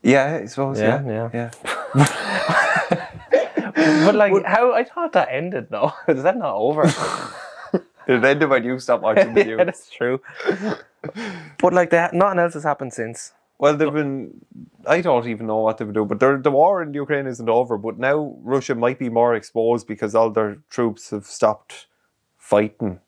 [0.01, 0.79] Yeah, I suppose.
[0.79, 1.51] Yeah, Yeah, yeah.
[1.93, 3.12] yeah.
[3.75, 5.93] But like, how I thought that ended though.
[6.08, 6.84] Is that not over?
[8.08, 9.58] It ended when you stopped watching the yeah, news.
[9.65, 10.21] that's true.
[11.58, 13.34] but like that, nothing else has happened since.
[13.58, 14.46] Well, they've been.
[14.86, 17.78] I don't even know what they've done, but the war in Ukraine isn't over.
[17.78, 21.88] But now Russia might be more exposed because all their troops have stopped
[22.38, 23.00] fighting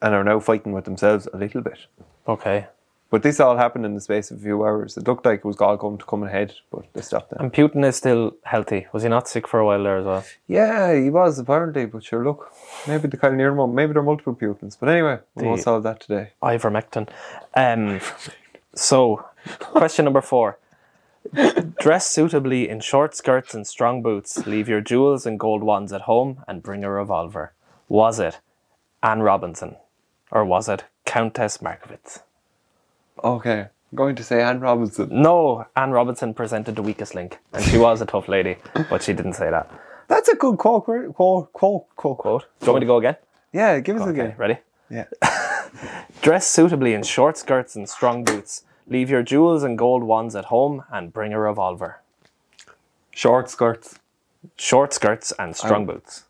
[0.00, 1.78] and are now fighting with themselves a little bit.
[2.28, 2.66] Okay.
[3.08, 4.96] But this all happened in the space of a few hours.
[4.96, 7.40] It looked like it was all going to come ahead, but they stopped that.
[7.40, 8.88] And Putin is still healthy.
[8.92, 10.24] Was he not sick for a while there as well?
[10.48, 12.52] Yeah, he was apparently, but sure, look,
[12.88, 14.76] maybe the kind of near one, maybe there are multiple Putins.
[14.78, 16.32] But anyway, we won't The- solve that today.
[16.42, 17.08] Ivermectin.
[17.54, 18.00] Um,
[18.74, 19.24] so,
[19.60, 20.58] question number four.
[21.80, 24.46] Dress suitably in short skirts and strong boots.
[24.46, 27.52] Leave your jewels and gold wands at home and bring a revolver.
[27.88, 28.38] Was it
[29.02, 29.76] Anne Robinson
[30.30, 32.22] or was it Countess Markievicz?
[33.24, 35.08] Okay, I'm going to say Anne Robinson.
[35.10, 38.56] No, Anne Robinson presented the weakest link, and she was a tough lady,
[38.90, 39.70] but she didn't say that.
[40.08, 42.18] That's a good quote, quote, quote, quote, quote.
[42.18, 42.44] Quote.
[42.60, 43.16] Do you want me to go again?
[43.52, 44.34] Yeah, give us Okay, again.
[44.36, 44.58] ready?
[44.90, 45.04] Yeah.
[46.22, 48.62] Dress suitably in short skirts and strong boots.
[48.88, 52.00] Leave your jewels and gold ones at home and bring a revolver.
[53.10, 53.98] Short skirts.
[54.56, 56.24] Short skirts and strong boots.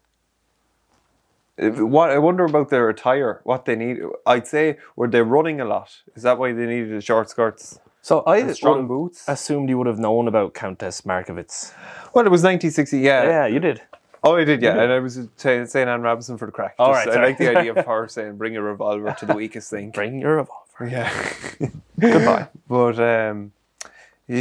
[1.58, 3.98] If- What I wonder about their attire, what they need.
[4.26, 5.90] I'd say were they running a lot?
[6.14, 7.78] Is that why they needed the short skirts?
[8.02, 9.24] So I strong boots?
[9.28, 11.72] assumed you would have known about Countess Markievicz.
[12.14, 12.98] Well, it was 1960.
[13.00, 13.24] Yeah.
[13.24, 13.82] Yeah, you did.
[14.22, 14.62] Oh, I did.
[14.62, 16.74] Yeah, and I was say, saying Anne Robinson for the crack.
[16.78, 19.34] All Just- right, I like the idea of her saying, "Bring a revolver to the
[19.34, 20.62] weakest thing." Bring your revolver.
[20.80, 21.32] Yeah.
[22.00, 22.48] Goodbye.
[22.68, 23.52] But um,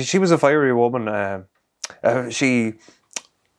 [0.01, 1.07] she was a fiery woman.
[1.07, 1.45] Um,
[2.03, 2.73] uh, she,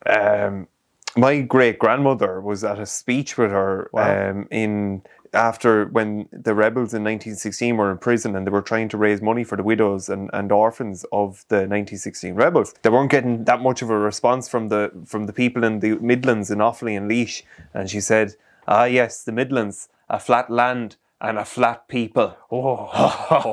[0.04, 0.68] um,
[1.16, 4.30] my great grandmother was at a speech with her Wow.
[4.30, 8.88] um, in after when the rebels in 1916 were in prison and they were trying
[8.88, 12.74] to raise money for the widows and, and orphans of the 1916 rebels.
[12.82, 15.96] They weren't getting that much of a response from the from the people in the
[15.96, 17.42] Midlands in Offaly and Laois.
[17.74, 18.34] And she said,
[18.66, 22.36] "Ah, yes, the Midlands, a flat land." And a flat people.
[22.50, 22.90] Oh,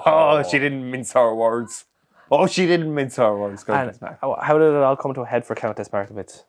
[0.06, 1.86] Oh, she didn't mince her words.
[2.32, 3.64] Oh, she didn't mince her words.
[3.64, 4.18] Countess Mark.
[4.22, 6.44] how how did it all come to a head for Countess Markievicz?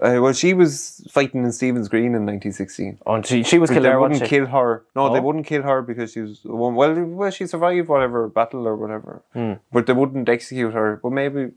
[0.00, 2.98] Uh, well, she was fighting in Stephen's Green in 1916.
[3.06, 4.36] Oh, and she, she was But killed they there, wouldn't wasn't she?
[4.36, 4.84] kill her.
[4.96, 5.22] No, they Oh.
[5.22, 6.76] wouldn't kill her because she was a woman.
[6.76, 9.22] Well, well, she survived whatever battle or whatever.
[9.32, 9.52] Hmm.
[9.72, 10.98] But they wouldn't execute her.
[11.02, 11.52] Well, maybe,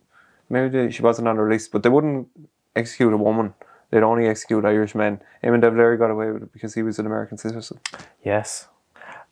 [0.49, 1.71] maybe they, she wasn't on her list.
[1.71, 2.27] But they wouldn't
[2.75, 3.53] execute a woman.
[3.89, 5.19] They'd only execute Irish men.
[5.43, 7.79] Eamon de Valera got away with it because he was an American citizen.
[8.23, 8.67] Yes.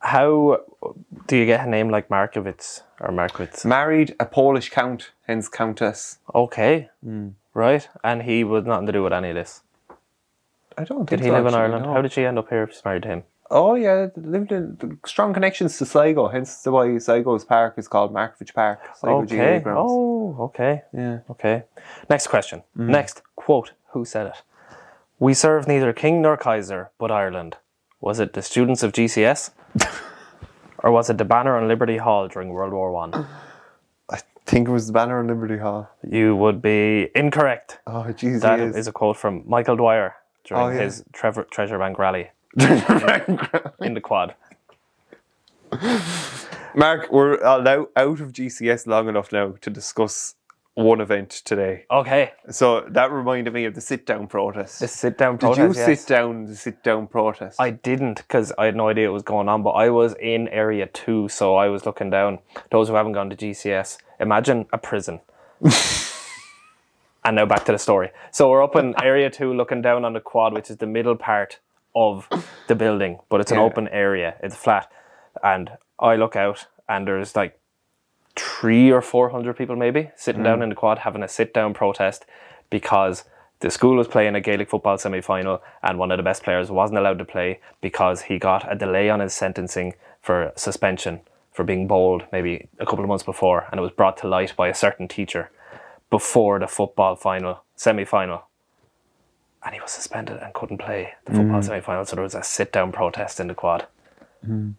[0.06, 0.62] How
[1.28, 3.66] do you get a name like Markovitz or Markowitz?
[3.66, 6.20] Married a Polish count, hence countess.
[6.34, 6.90] Okay.
[7.04, 7.30] Hmm.
[7.56, 7.88] Right.
[8.04, 9.62] And he was nothing to do with any of this.
[10.78, 11.86] I don't Did he so, live in actually, Ireland?
[11.86, 11.94] no.
[11.94, 13.24] How did she end up here if she's married to him?
[13.50, 18.14] Oh yeah, lived in strong connections to Sligo, hence the why Sligo's park is called
[18.14, 18.80] Markievicz Park.
[19.00, 19.60] Sligo Okay.
[19.60, 19.90] grounds.
[19.92, 20.84] Oh, okay.
[20.94, 21.20] Yeah.
[21.32, 21.64] Okay.
[22.10, 22.62] Next question.
[22.78, 22.90] Mm.
[22.90, 23.72] Next quote.
[23.92, 24.42] Who said it?
[25.20, 27.58] We serve neither king nor Kaiser, but Ireland.
[28.02, 29.52] Was it the students of GCS?
[30.80, 33.28] Or was it the banner on Liberty Hall during World War One?
[34.10, 35.90] I think it was the banner on Liberty Hall.
[36.08, 37.80] You would be incorrect.
[37.88, 38.76] Oh jeez, that is.
[38.76, 38.88] is.
[38.88, 40.82] a quote from Michael Dwyer during Oh, yeah.
[40.84, 44.36] his Trevor, Treasure Bank rally in the quad.
[46.76, 50.36] Marc, we're now out of GCS long enough now to discuss
[50.76, 51.86] one event today.
[51.90, 52.34] Okay.
[52.50, 54.82] So that reminded me of the sit down protest.
[54.82, 55.58] The sit down protest.
[55.58, 56.02] Did you yes.
[56.02, 57.60] sit down the sit down protest?
[57.60, 60.48] I didn't because I had no idea what was going on, but I was in
[60.50, 62.40] area two, so I was looking down.
[62.72, 65.22] Those who haven't gone to GCS, imagine a prison.
[67.24, 68.12] and now back to the story.
[68.32, 71.16] So we're up in area two, looking down on the quad, which is the middle
[71.16, 71.60] part
[71.96, 72.28] of
[72.68, 73.64] the building, but it's an Yeah.
[73.64, 74.36] open area.
[74.44, 74.92] It's flat,
[75.42, 77.58] and I look out, and there's like
[78.60, 80.64] three or four hundred people maybe sitting down hmm.
[80.64, 82.26] in the quad having a sit down protest
[82.70, 83.26] because
[83.60, 86.70] the school was playing a Gaelic football semi final and one of the best players
[86.70, 91.64] wasn't allowed to play because he got a delay on his sentencing for suspension for
[91.64, 94.68] being bold maybe a couple of months before and it was brought to light by
[94.68, 95.50] a certain teacher
[96.10, 98.44] before the football final semi final
[99.64, 101.68] and he was suspended and couldn't play the football hmm.
[101.68, 103.88] semi final so there was a sit down protest in the quad
[104.46, 104.72] hmm.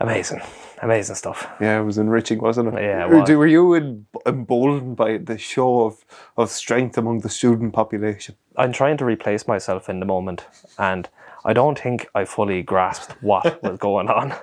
[0.00, 0.40] Amazing
[0.82, 2.82] amazing stuff yeah, it was enriching, wasn't it?
[2.82, 3.30] Yeah, it Were- was.
[3.30, 6.04] Were you emboldened by the show of,
[6.36, 8.36] of strength among the student population?
[8.56, 10.46] I'm trying to replace myself in the moment,
[10.78, 11.08] and
[11.44, 14.34] I don't think I fully grasped what was going on.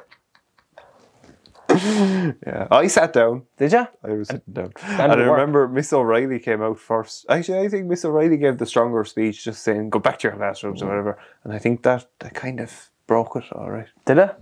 [1.67, 3.43] Yeah, I sat down.
[3.57, 3.87] Did you?
[4.03, 7.25] I was sitting down, and, it I remember Miss O'Reilly came out first.
[7.27, 10.37] Actually, I think Miss O'Reilly gave the stronger speech, just saying "go back to your
[10.37, 10.89] classrooms" or mm.
[10.89, 11.17] whatever.
[11.43, 13.45] And I think that that kind of broke it.
[13.51, 13.87] All right.
[14.05, 14.35] Did it?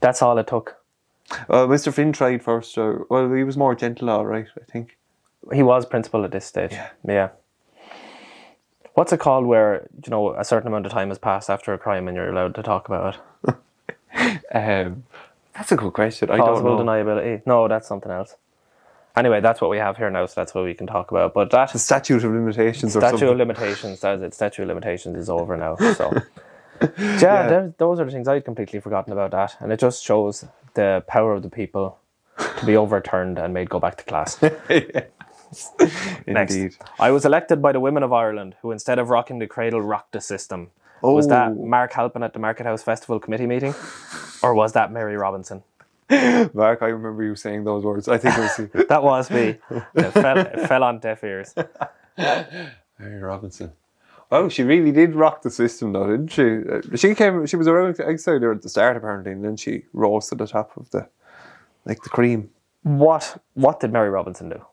[0.00, 0.76] That's all it took.
[1.48, 1.92] Well, Mr.
[1.92, 2.76] Finn tried first.
[2.78, 4.10] Uh, well, he was more gentle.
[4.10, 4.96] All right, I think.
[5.52, 6.72] He was principal at this stage.
[6.72, 6.90] Yeah.
[7.06, 7.28] Yeah.
[8.94, 11.78] What's it called where, you know, a certain amount of time has passed after a
[11.78, 13.54] crime and you're allowed to talk about it?
[14.54, 15.04] Um,
[15.54, 16.30] that's a good question.
[16.30, 16.78] I don't know.
[16.78, 17.42] deniability.
[17.44, 18.36] No, that's something else.
[19.14, 21.34] Anyway, that's what we have here now, so that's what we can talk about.
[21.34, 24.34] But that The statute of limitations or statute of limitations, that's it.
[24.34, 25.76] Statute of limitations is over now.
[25.76, 26.12] So,
[26.98, 30.44] yeah, there- those are the things I'd completely forgotten about that, and it just shows
[30.74, 31.98] the power of the people
[32.58, 34.40] to be overturned and made go back to class.
[36.26, 36.76] Next, Indeed.
[36.98, 40.12] I was elected by the women of Ireland, who instead of rocking the cradle, rocked
[40.12, 40.70] the system.
[41.02, 41.54] Was that Oh.
[41.54, 43.74] Marc Halpin at the Market House Festival committee meeting,
[44.42, 45.62] or was that Mary Robinson?
[46.10, 48.08] Marc, I remember you saying those words.
[48.08, 48.84] I think it was you.
[48.88, 49.58] That was me.
[49.94, 51.54] It fell, it fell on deaf ears.
[52.18, 53.72] Mary Robinson.
[54.32, 56.42] Oh, she really did rock the system, though, didn't she?
[56.68, 57.46] Uh, She came.
[57.46, 60.46] She was around outside there at the start, apparently, and then she rose to the
[60.46, 61.08] top of the,
[61.84, 62.50] like the cream.
[62.82, 64.64] What What did Mary Robinson do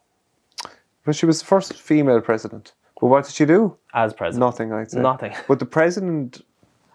[1.06, 2.74] Well, she was the first female president.
[3.00, 3.78] But what did she do?
[3.94, 4.40] as president?
[4.48, 5.02] Nothing, I'd say.
[5.02, 5.34] Nothing.
[5.48, 6.42] But the president.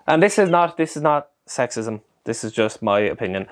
[0.07, 2.01] And this is not this is not sexism.
[2.25, 3.47] This is just my opinion.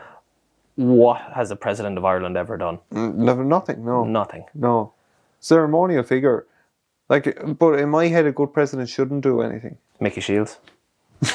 [0.77, 2.79] What has the president of Ireland ever done?
[2.91, 3.85] No, nothing.
[3.85, 4.05] No.
[4.05, 4.45] Nothing.
[4.55, 4.93] No.
[5.41, 6.47] Ceremonial figure.
[7.09, 9.79] Like, but in my head, a good president shouldn't do anything.
[10.01, 10.59] Mickey Shields.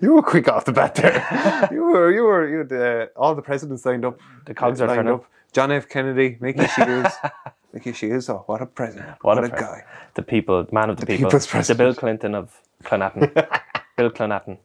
[0.00, 1.68] You were quick off the bat there.
[1.70, 4.18] you were, you were, you had, uh, all the presidents signed up.
[4.46, 5.14] The cogs are lined turning.
[5.14, 5.24] up.
[5.52, 5.88] John F.
[5.88, 7.14] Kennedy, Mickey Shields.
[7.72, 9.16] Mickey Shields, oh, what a president.
[9.22, 9.84] What, a, pre- guy.
[10.14, 11.26] The people, man of the, people.
[11.30, 11.74] people's The.
[11.74, 13.32] Bill Clinton of Clonatton.
[13.96, 14.58] Bill Clonatton.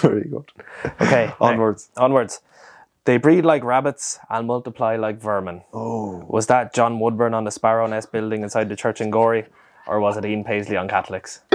[0.00, 0.50] Very good.
[1.00, 1.32] Okay.
[1.40, 1.88] Onwards.
[1.96, 2.40] now, onwards.
[3.06, 5.62] They breed like rabbits and multiply like vermin.
[5.72, 6.24] Oh.
[6.28, 9.46] Was that John Woodburn on the Sparrow Nest building inside the church in Gorey?
[9.86, 11.40] Or was it Ian Paisley on Catholics?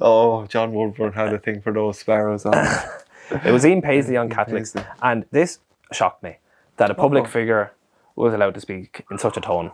[0.00, 2.54] Oh, John Woodburn had a thing for those sparrows on.
[3.44, 4.72] It was Ian Paisley on Catholics.
[4.72, 4.88] Paisley.
[5.02, 5.58] And this
[5.92, 6.36] shocked me
[6.76, 7.30] that a public Uh-oh.
[7.30, 7.72] figure
[8.14, 9.72] was allowed to speak in such a tone.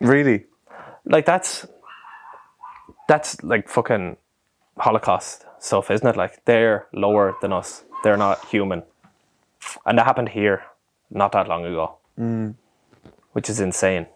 [0.00, 0.46] really?
[1.04, 1.66] Like that's
[3.08, 4.16] that's like fucking
[4.78, 6.16] Holocaust stuff, isn't it?
[6.16, 7.84] Like they're lower than us.
[8.02, 8.82] They're not human.
[9.86, 10.62] And that happened here
[11.10, 11.96] not that long ago.
[12.18, 12.54] Mm.
[13.32, 14.06] Which is insane.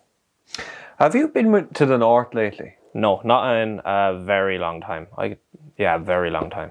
[0.99, 2.75] Have you been to the north lately?
[2.95, 5.09] No, not in a very long time.
[5.19, 5.37] I
[5.77, 6.71] yeah, very long time.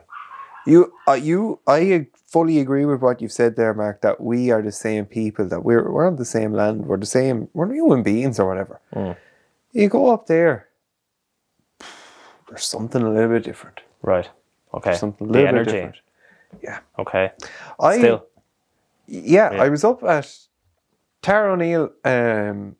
[0.65, 4.01] You, uh, you, I fully agree with what you've said there, Marc.
[4.01, 5.45] That we are the same people.
[5.45, 6.85] That we're we're on the same land.
[6.85, 7.49] We're the same.
[7.53, 8.79] We're human beings or whatever.
[8.95, 9.17] Mm.
[9.73, 10.69] You go up there.
[12.47, 13.81] There's something a little bit different.
[14.01, 14.29] Right.
[14.73, 14.93] Okay.
[14.93, 15.71] Something a the little bit energy.
[15.71, 15.95] different.
[16.61, 16.79] Yeah.
[16.99, 17.31] Okay.
[17.79, 18.25] I Still.
[19.07, 19.63] Yeah, Yeah.
[19.63, 20.29] I was up at
[21.21, 21.89] Tara O'Neill.
[22.05, 22.75] Um,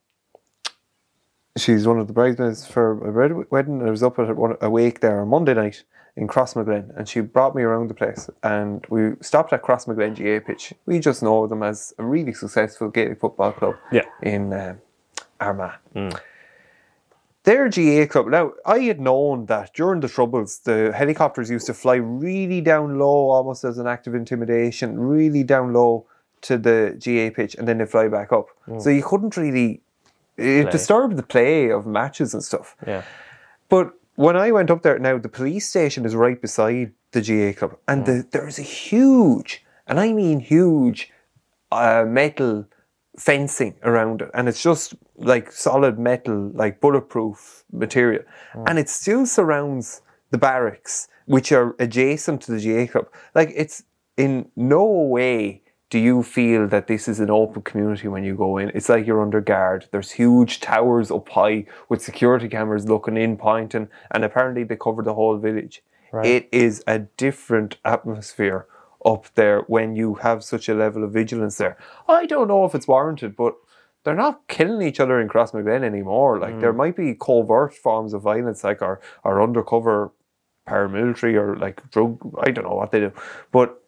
[1.58, 3.86] she's one of the bridesmaids for a wed- wedding.
[3.86, 5.84] I was up at one, a wake there on Monday night
[6.16, 8.30] in Crossmaglen, and she brought me around the place.
[8.44, 10.74] And we stopped at Crossmaglen GAA pitch.
[10.86, 14.04] We just know them as a really successful Gaelic football club Yeah.
[14.22, 14.78] in um,
[15.40, 15.74] Armagh.
[17.46, 18.28] Their GAA club.
[18.30, 22.98] Now, I had known that during the Troubles, the helicopters used to fly really down
[23.00, 26.06] low, almost as an act of intimidation, really down low
[26.44, 28.48] to the GAA pitch, and then they fly back up.
[28.66, 28.80] Hmm.
[28.80, 29.82] So you couldn't really.
[30.38, 30.72] It Play.
[30.72, 32.76] disturbed the play of matches and stuff.
[32.88, 33.04] Yeah.
[33.70, 37.58] But when I went up there, now the police station is right beside the GAA
[37.58, 38.06] club, and hmm.
[38.06, 41.12] the, there's a huge, and I mean huge,
[41.72, 42.66] uh, metal
[43.18, 48.24] fencing around it, and it's just like solid metal, like bulletproof material,
[48.54, 48.64] hmm.
[48.68, 53.08] and it still surrounds the barracks, which are adjacent to the GAA club.
[53.36, 53.84] Like it's
[54.18, 55.62] in no way
[55.94, 58.72] do you feel that this is an open community when you go in?
[58.74, 59.86] It's like you're under guard.
[59.92, 65.04] There's huge towers up high with security cameras looking in, pointing, and apparently they cover
[65.04, 65.84] the whole village.
[66.24, 68.66] It is a different atmosphere
[69.06, 71.78] up there when you have such a level of vigilance there.
[72.08, 73.54] I don't know if it's warranted, but
[74.04, 76.40] they're not killing each other in Crossmaglen anymore.
[76.40, 76.78] Like there mm.
[76.78, 80.12] might be covert forms of violence, like our, our undercover
[80.68, 82.18] paramilitary or like drug.
[82.42, 83.12] I don't know what they do,
[83.52, 83.80] but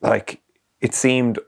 [0.00, 0.40] like
[0.86, 1.40] it seemed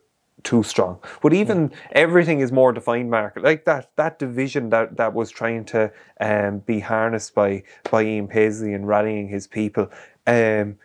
[0.42, 0.98] too strong.
[1.22, 3.44] But even everything is more defined market.
[3.44, 8.26] Like that that division that, that was trying to um, be harnessed by by Ian
[8.26, 9.86] Paisley and rallying his people.
[10.26, 10.78] Um,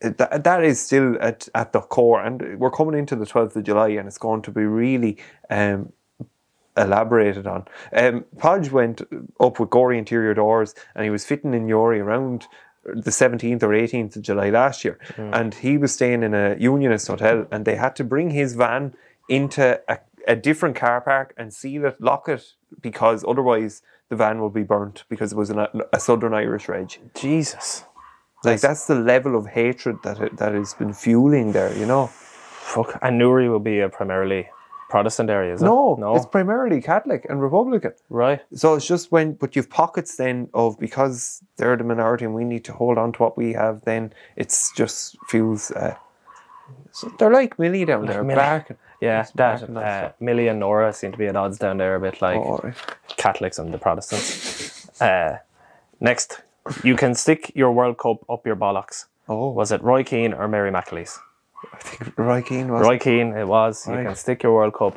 [0.00, 3.64] that, that is still at, at the core, and we're coming into the 12th of
[3.64, 5.18] July, and it's going to be really
[5.50, 5.92] um,
[6.76, 7.66] elaborated on.
[7.92, 9.02] Um, Podge went
[9.40, 12.46] up with Gorey Interior Doors and he was fitting in Newry around
[12.84, 14.98] the 17th or 18th of July last year.
[15.16, 15.38] Mm.
[15.38, 18.94] And he was staying in a unionist hotel and they had to bring his van
[19.28, 24.40] into a, a different car park and seal it, lock it, because otherwise the van
[24.40, 26.98] will be burnt because it was an, a Southern Irish reg.
[27.14, 27.84] Jesus.
[28.42, 32.06] Like that's the level of hatred that it, that has been fueling there, you know.
[32.06, 32.98] Fuck.
[33.02, 34.48] And Newry will be a primarily
[34.90, 36.00] Protestant area, is No, it?
[36.00, 36.16] No.
[36.16, 37.92] it's primarily Catholic and Republican.
[38.10, 38.40] right.
[38.52, 42.44] So it's just when, but you've pockets then of because they're the minority and we
[42.44, 43.82] need to hold on to what we have.
[43.84, 45.70] Then it's just feels.
[45.70, 45.94] Uh,
[46.92, 48.40] so they're like Millie down there, Millie.
[48.40, 48.76] barking.
[49.00, 50.12] Yeah, that uh.
[50.20, 52.74] Millie and Nora seem to be at odds down there a bit like Oh, right.
[53.16, 55.00] Catholics and the Protestants.
[55.00, 55.38] uh,
[56.00, 56.42] next,
[56.84, 59.06] you can stick your World Cup up your bollocks.
[59.28, 61.18] Oh, Was it Roy Keane or Mary McAleese?
[61.72, 62.82] I think Roy Keane was.
[62.82, 63.86] Roy Keane, it was.
[63.86, 64.96] You can stick your World Cup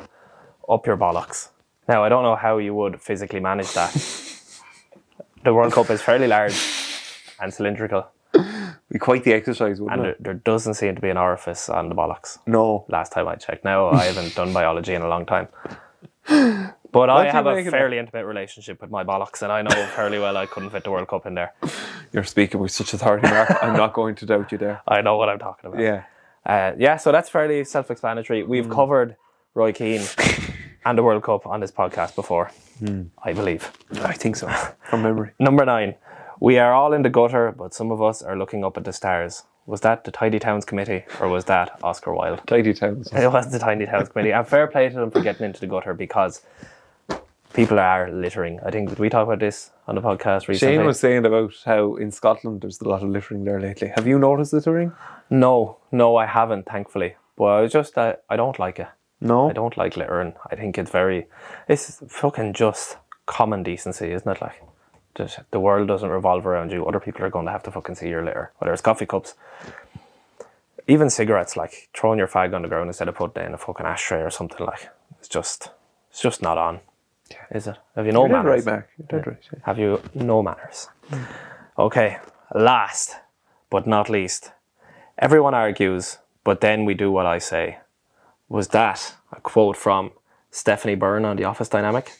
[0.68, 1.50] up your bollocks.
[1.88, 3.92] Now, I don't know how you would physically manage that.
[5.44, 6.54] the World Cup is fairly large
[7.40, 8.06] and cylindrical,
[8.90, 10.22] Be quite the exercise, wouldn't and it?
[10.22, 12.38] there, there doesn't seem to be an orifice on the bollocks.
[12.46, 12.86] No.
[12.88, 13.64] Last time I checked.
[13.64, 15.48] Now, I haven't done biology in a long time.
[16.94, 20.36] But I have a fairly intimate relationship with my bollocks, and I know fairly well
[20.36, 21.52] I couldn't fit the World Cup in there.
[22.12, 23.50] You're speaking with such authority, Marc.
[23.60, 24.80] I'm not going to doubt you there.
[24.86, 25.82] I know what I'm talking about.
[25.82, 26.04] Yeah.
[26.46, 28.42] Uh, yeah, so that's fairly self explanatory.
[28.42, 29.16] We've covered
[29.54, 30.02] Roy Keane
[30.84, 32.50] and the World Cup on this podcast before,
[33.22, 33.70] I believe.
[34.02, 34.48] I think so.
[34.90, 35.30] From memory.
[35.38, 35.94] Number nine,
[36.40, 38.92] we are all in the gutter, but some of us are looking up at the
[38.92, 39.44] stars.
[39.66, 42.42] Was that the Tidy Towns Committee or was that Oscar Wilde?
[42.46, 43.10] Tidy towns.
[43.14, 44.32] It was the Tidy Towns Committee.
[44.32, 46.42] And fair play to them for getting into the gutter because
[47.54, 48.60] people are littering.
[48.66, 50.76] I think, did we talk about this on the podcast recently?
[50.76, 53.92] Shane was saying about how in Scotland there's a lot of littering there lately.
[53.94, 54.92] Have you noticed littering?
[55.30, 57.14] No, no, I haven't, thankfully.
[57.36, 58.88] But I just, uh, I don't like it.
[59.20, 59.48] No.
[59.48, 60.34] I don't like littering.
[60.50, 61.28] I think it's very,
[61.68, 64.42] it's fucking just common decency, isn't it?
[64.42, 64.62] Like,
[65.14, 66.84] that the world doesn't revolve around you.
[66.84, 69.34] Other people are going to have to fucking see your litter, whether it's coffee cups,
[70.88, 71.56] even cigarettes.
[71.56, 74.22] Like throwing your fag on the ground instead of putting it in a fucking ashtray
[74.22, 74.66] or something.
[74.66, 74.90] Like,
[75.20, 75.70] it's just,
[76.10, 76.80] it's just not on.
[77.50, 77.76] Is it?
[77.96, 78.66] Have you no You're manners?
[78.66, 78.88] right, Marc.
[78.98, 79.38] You're dead right.
[79.52, 79.58] yeah.
[79.64, 80.88] Have you no manners?
[81.78, 82.18] Okay,
[82.54, 83.16] last
[83.70, 84.52] but not least,
[85.18, 87.78] everyone argues, but then we do what I say.
[88.48, 90.12] Was that a quote from
[90.50, 92.12] Stephanie Byrne on The Office Dynamic?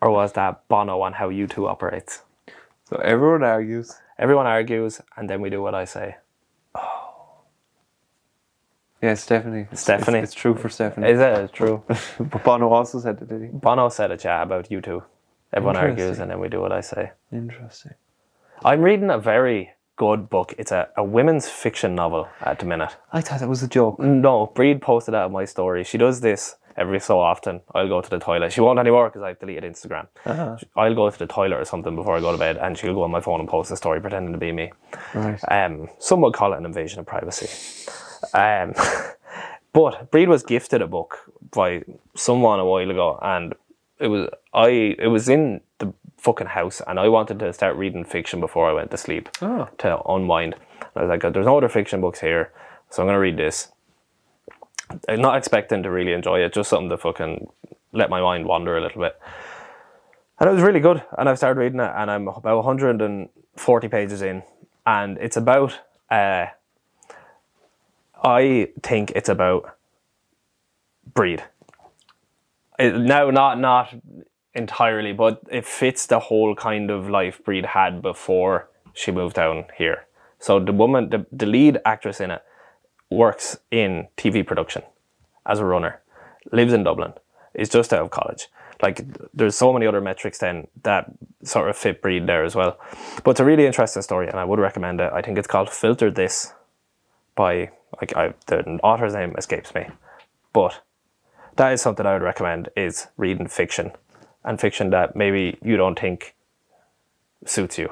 [0.00, 2.22] Or was that Bono on how U2 operates?
[2.88, 3.94] So everyone argues.
[4.18, 6.16] Everyone argues, and then we do what I say.
[9.02, 9.62] Yeah, Stephanie.
[9.62, 10.18] It's- Stephanie.
[10.18, 11.08] It's, it's true for Stephanie.
[11.08, 11.82] Is it It's true?
[12.20, 13.48] but Bono also said it, did he?
[13.48, 15.02] Bono said it, yeah, about U2.
[15.52, 17.10] Everyone argues, and then we do what I say.
[17.32, 17.94] Interesting.
[18.64, 20.54] I'm reading a very good book.
[20.58, 22.96] It's a, a women's fiction novel at the minute.
[23.12, 23.98] I thought that was a joke.
[23.98, 25.82] No, Breed posted out my story.
[25.82, 27.60] She does this every so often.
[27.74, 28.52] I'll go to the toilet.
[28.52, 30.06] She won't anymore because I've deleted Instagram.
[30.76, 33.02] I'll go to the toilet or something before I go to bed, and she'll go
[33.02, 34.72] on my phone and post a story pretending to be me.
[35.14, 35.40] Right.
[35.48, 37.48] Um, some would call it an invasion of privacy.
[38.34, 38.74] Um,
[39.72, 41.18] but Breed was gifted a book
[41.50, 41.82] by
[42.14, 43.54] someone a while ago, and
[43.98, 44.68] it was I
[44.98, 48.72] it was in the fucking house, and I wanted to start reading fiction before I
[48.72, 49.68] went to sleep Oh.
[49.78, 50.54] to unwind.
[50.96, 52.52] I was like, "There's no other fiction books here,
[52.90, 53.72] so I'm gonna read this."
[55.08, 57.48] I'm not expecting to really enjoy it, just something to fucking
[57.92, 59.16] let my mind wander a little bit.
[60.40, 61.02] And it was really good.
[61.16, 64.42] And I've started reading it, and I'm about 140 pages in,
[64.86, 65.78] and it's about.
[66.10, 66.46] Uh,
[68.22, 69.76] I think it's about
[71.14, 71.42] breed.
[72.78, 73.94] It, no, not not
[74.54, 79.64] entirely, but it fits the whole kind of life Breed had before she moved down
[79.76, 80.06] here.
[80.38, 82.42] So the woman, the, the lead actress in it,
[83.10, 84.82] works in TV production
[85.46, 86.00] as a runner,
[86.52, 87.12] lives in Dublin,
[87.54, 88.48] is just out of college.
[88.82, 89.04] Like
[89.34, 91.12] there's so many other metrics then that
[91.44, 92.78] sort of fit Breed there as well.
[93.22, 95.12] But it's a really interesting story, and I would recommend it.
[95.12, 96.54] I think it's called Filter This
[97.34, 99.86] by like I, the author's name escapes me,
[100.52, 100.80] but
[101.56, 103.92] that is something I would recommend is reading fiction
[104.44, 106.34] and fiction that maybe you don't think
[107.44, 107.90] suits you.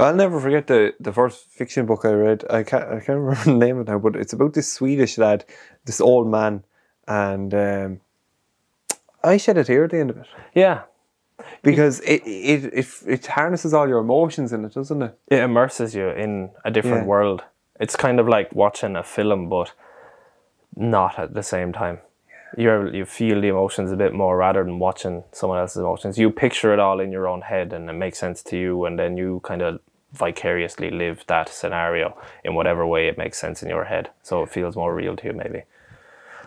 [0.00, 2.44] I'll never forget the, the first fiction book I read.
[2.50, 5.18] I can't I can't remember the name of it now, but it's about this Swedish
[5.18, 5.44] lad,
[5.84, 6.64] this old man,
[7.06, 8.00] and um,
[9.24, 10.82] I shed a tear at the end of it Yeah,
[11.62, 15.18] because it it, it it harnesses all your emotions in it, doesn't it?
[15.28, 17.08] it immerses you in a different Yeah.
[17.08, 17.42] world.
[17.80, 19.72] It's kind of like watching a film, but
[20.76, 21.98] not at the same time.
[22.56, 26.18] You're you feel the emotions a bit more rather than watching someone else's emotions.
[26.18, 28.98] You picture it all in your own head, and it makes sense to you, and
[28.98, 29.80] then you kind of
[30.12, 34.10] vicariously live that scenario in whatever way it makes sense in your head.
[34.22, 35.64] So it feels more real to you, maybe.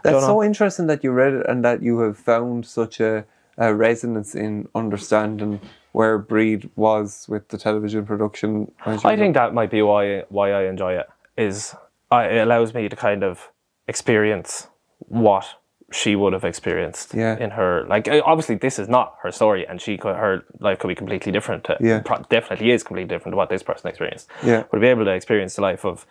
[0.03, 3.23] That's so interesting that you read it and that you have found such a,
[3.57, 5.61] a resonance in understanding
[5.91, 8.71] where Breed was with the television production.
[8.85, 11.07] I think that might be why why I enjoy it.
[11.37, 11.75] Is
[12.09, 13.49] I, it allows me to kind of
[13.87, 14.67] experience
[14.99, 15.45] what
[15.91, 17.37] she would have experienced Yeah.
[17.37, 20.79] in her like uh, obviously this is not her story and she could her life
[20.79, 21.99] could be completely different to Yeah.
[22.05, 24.63] pro- definitely is completely different to what this person experienced Yeah.
[24.69, 26.05] but to be able to experience the life of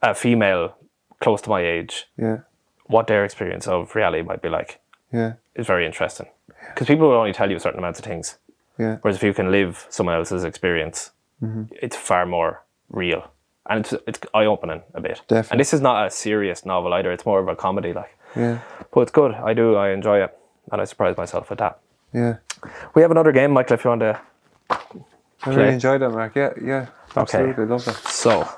[0.00, 0.76] a female
[1.20, 2.38] close to my age yeah,
[2.86, 4.80] what their experience of reality might be like
[5.12, 6.26] yeah, is very interesting
[6.72, 8.38] because people will only tell you certain amounts of things
[8.78, 8.96] yeah.
[9.02, 11.10] Whereas if you can live someone else's experience,
[11.42, 11.64] Mm-hmm.
[11.82, 13.31] it's far more real
[13.68, 15.20] and it's it's eye opening a bit.
[15.28, 15.48] Definitely.
[15.52, 17.12] And this is not a serious novel either.
[17.12, 18.16] It's more of a comedy, like.
[18.36, 18.60] Yeah,
[18.92, 19.32] But it's good.
[19.34, 19.74] I do.
[19.76, 20.36] I enjoy it,
[20.72, 21.78] and I surprise myself with that.
[22.14, 22.36] yeah.
[22.94, 23.74] We have another game, Michael.
[23.74, 24.20] If you want to.
[24.70, 26.34] I really enjoyed that, Marc.
[26.36, 26.86] Yeah, yeah.
[27.16, 27.96] Absolutely, love that.
[27.96, 28.48] So.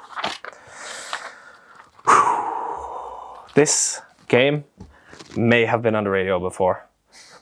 [3.55, 4.65] This game
[5.37, 6.87] may have been on the radio before,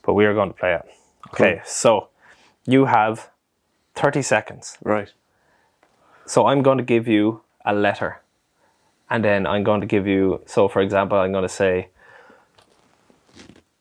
[0.04, 0.82] but we are going to play it.
[1.28, 1.62] Okay, Cool.
[1.64, 2.08] so
[2.66, 3.30] you have
[3.94, 5.10] 30 seconds Right.
[6.26, 8.20] So I'm going to give you a letter.
[9.10, 11.88] And then I'm going to give you, so for example, I'm going to say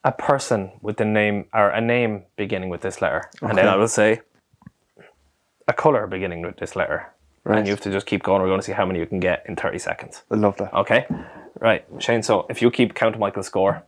[0.03, 3.29] a person with the name, or a name beginning with this letter.
[3.41, 4.21] And then I will say
[5.67, 7.11] a color beginning with this letter.
[7.43, 7.59] Right.
[7.59, 8.41] And you have to just keep going.
[8.41, 10.23] We're going to see how many you can get in 30 seconds.
[10.29, 10.73] I love that.
[10.73, 11.05] Okay?
[11.59, 13.83] Right, Shane, so if you keep count Michael's score,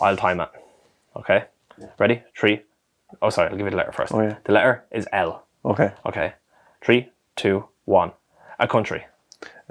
[0.00, 0.50] I'll time it.
[1.16, 1.44] Okay?
[1.98, 2.22] Ready?
[2.36, 2.62] Three.
[3.22, 4.12] Oh, sorry, I'll give you the letter first.
[4.12, 4.36] Oh, yeah.
[4.44, 5.46] The letter is L.
[5.64, 5.92] Okay.
[6.04, 6.34] Okay.
[6.82, 8.12] Three, two, one.
[8.58, 9.06] A country.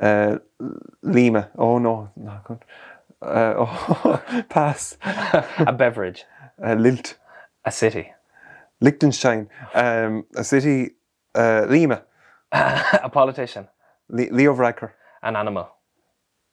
[0.01, 0.37] Uh,
[1.03, 1.49] Lima.
[1.57, 2.63] Oh no, not good.
[3.21, 4.97] Uh, oh, pass.
[5.03, 6.25] A beverage.
[6.61, 7.17] Uh, Lilt.
[7.63, 8.11] A city.
[8.81, 9.47] Liechtenstein.
[9.73, 10.89] Um, a city.
[11.33, 12.03] Uh, Lima.
[12.51, 13.65] A politician.
[14.09, 14.91] Le- Leo Varadkar.
[15.23, 15.69] An animal.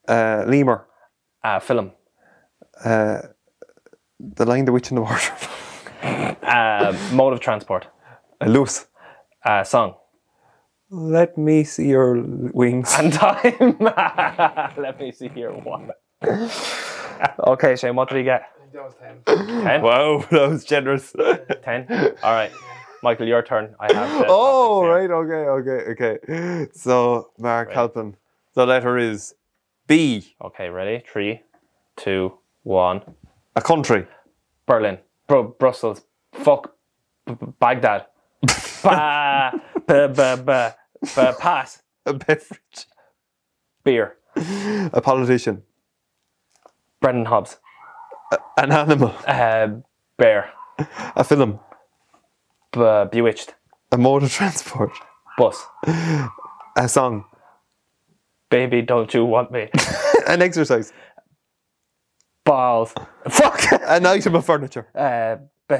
[0.08, 0.86] Uh, Lemur.
[1.42, 1.90] A film.
[2.84, 5.32] The Lion, the Witch, and the Water.
[6.02, 7.88] A mode of transport.
[8.40, 8.86] A Luas.
[9.44, 9.94] A song.
[10.90, 12.20] Let me see your
[12.54, 12.94] wings.
[12.98, 13.76] And time.
[14.76, 15.50] Let me see here.
[15.52, 15.90] One.
[17.40, 18.50] okay, Shane, what did you get?
[18.72, 19.62] That was 10.
[19.64, 19.82] Ten?
[19.82, 21.12] Wow, that was generous.
[21.64, 21.86] Ten?
[22.22, 22.52] All right.
[23.02, 23.74] Michael, your turn.
[23.80, 24.24] I have.
[24.28, 25.10] oh, right.
[25.10, 26.68] Okay, okay, okay.
[26.72, 27.76] So, Marc Right.
[27.76, 28.16] Halpin.
[28.54, 29.34] The letter is
[29.86, 30.34] B.
[30.42, 31.04] Okay, ready?
[31.10, 31.42] Three,
[31.96, 33.02] two, one.
[33.54, 34.06] A country.
[34.66, 34.98] Berlin.
[35.28, 36.04] Bru- Brussels.
[36.32, 36.74] Fuck.
[37.26, 38.06] B- B- Baghdad.
[38.82, 39.52] ba,
[39.86, 40.76] ba, ba, ba,
[41.14, 41.82] ba, pass.
[42.06, 42.86] A beverage.
[43.84, 44.16] Beer.
[44.36, 45.62] A politician.
[47.00, 47.58] Brendan Hobbs.
[48.56, 49.12] An animal.
[49.26, 49.68] Uh,
[50.18, 50.50] bear.
[51.16, 51.58] A film.
[52.72, 53.54] B- bewitched.
[53.92, 54.92] A mode of transport.
[55.38, 55.64] Bus.
[56.76, 57.24] A song.
[58.50, 59.68] Baby, don't you want me?
[60.28, 60.92] An exercise.
[62.44, 62.94] Balls.
[63.28, 63.64] Fuck.
[63.86, 64.86] An item of furniture.
[64.94, 65.36] Uh,
[65.68, 65.76] b-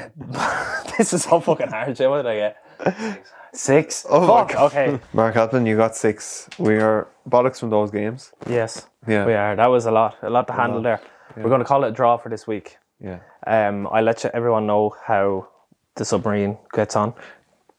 [0.99, 2.11] this is so fucking hard, Jim.
[2.11, 2.57] What did I get?
[2.85, 3.31] Six.
[3.53, 4.07] six?
[4.09, 4.55] Oh Fuck.
[4.57, 4.99] Okay.
[5.13, 6.49] Marc Halpin, you got six.
[6.59, 8.33] We are bollocks from those games.
[8.49, 8.87] Yes.
[9.07, 9.27] Yeah.
[9.27, 9.57] We are.
[9.57, 10.17] That was a lot.
[10.23, 11.01] A lot to handle there.
[11.37, 11.43] Yeah.
[11.43, 12.79] We're going to call it a draw for this week.
[13.01, 13.19] Yeah.
[13.47, 15.49] Um, I let you, everyone know how
[15.95, 17.15] the submarine gets on.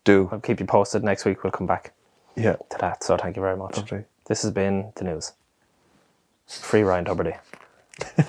[0.03, 0.29] Do.
[0.31, 1.03] I'll keep you posted.
[1.03, 1.93] Next week we'll come back
[2.35, 2.55] yeah.
[2.69, 3.03] to that.
[3.03, 3.79] So thank you very much.
[4.27, 5.33] This has been the news.
[6.47, 7.33] Free Ryan Doherty.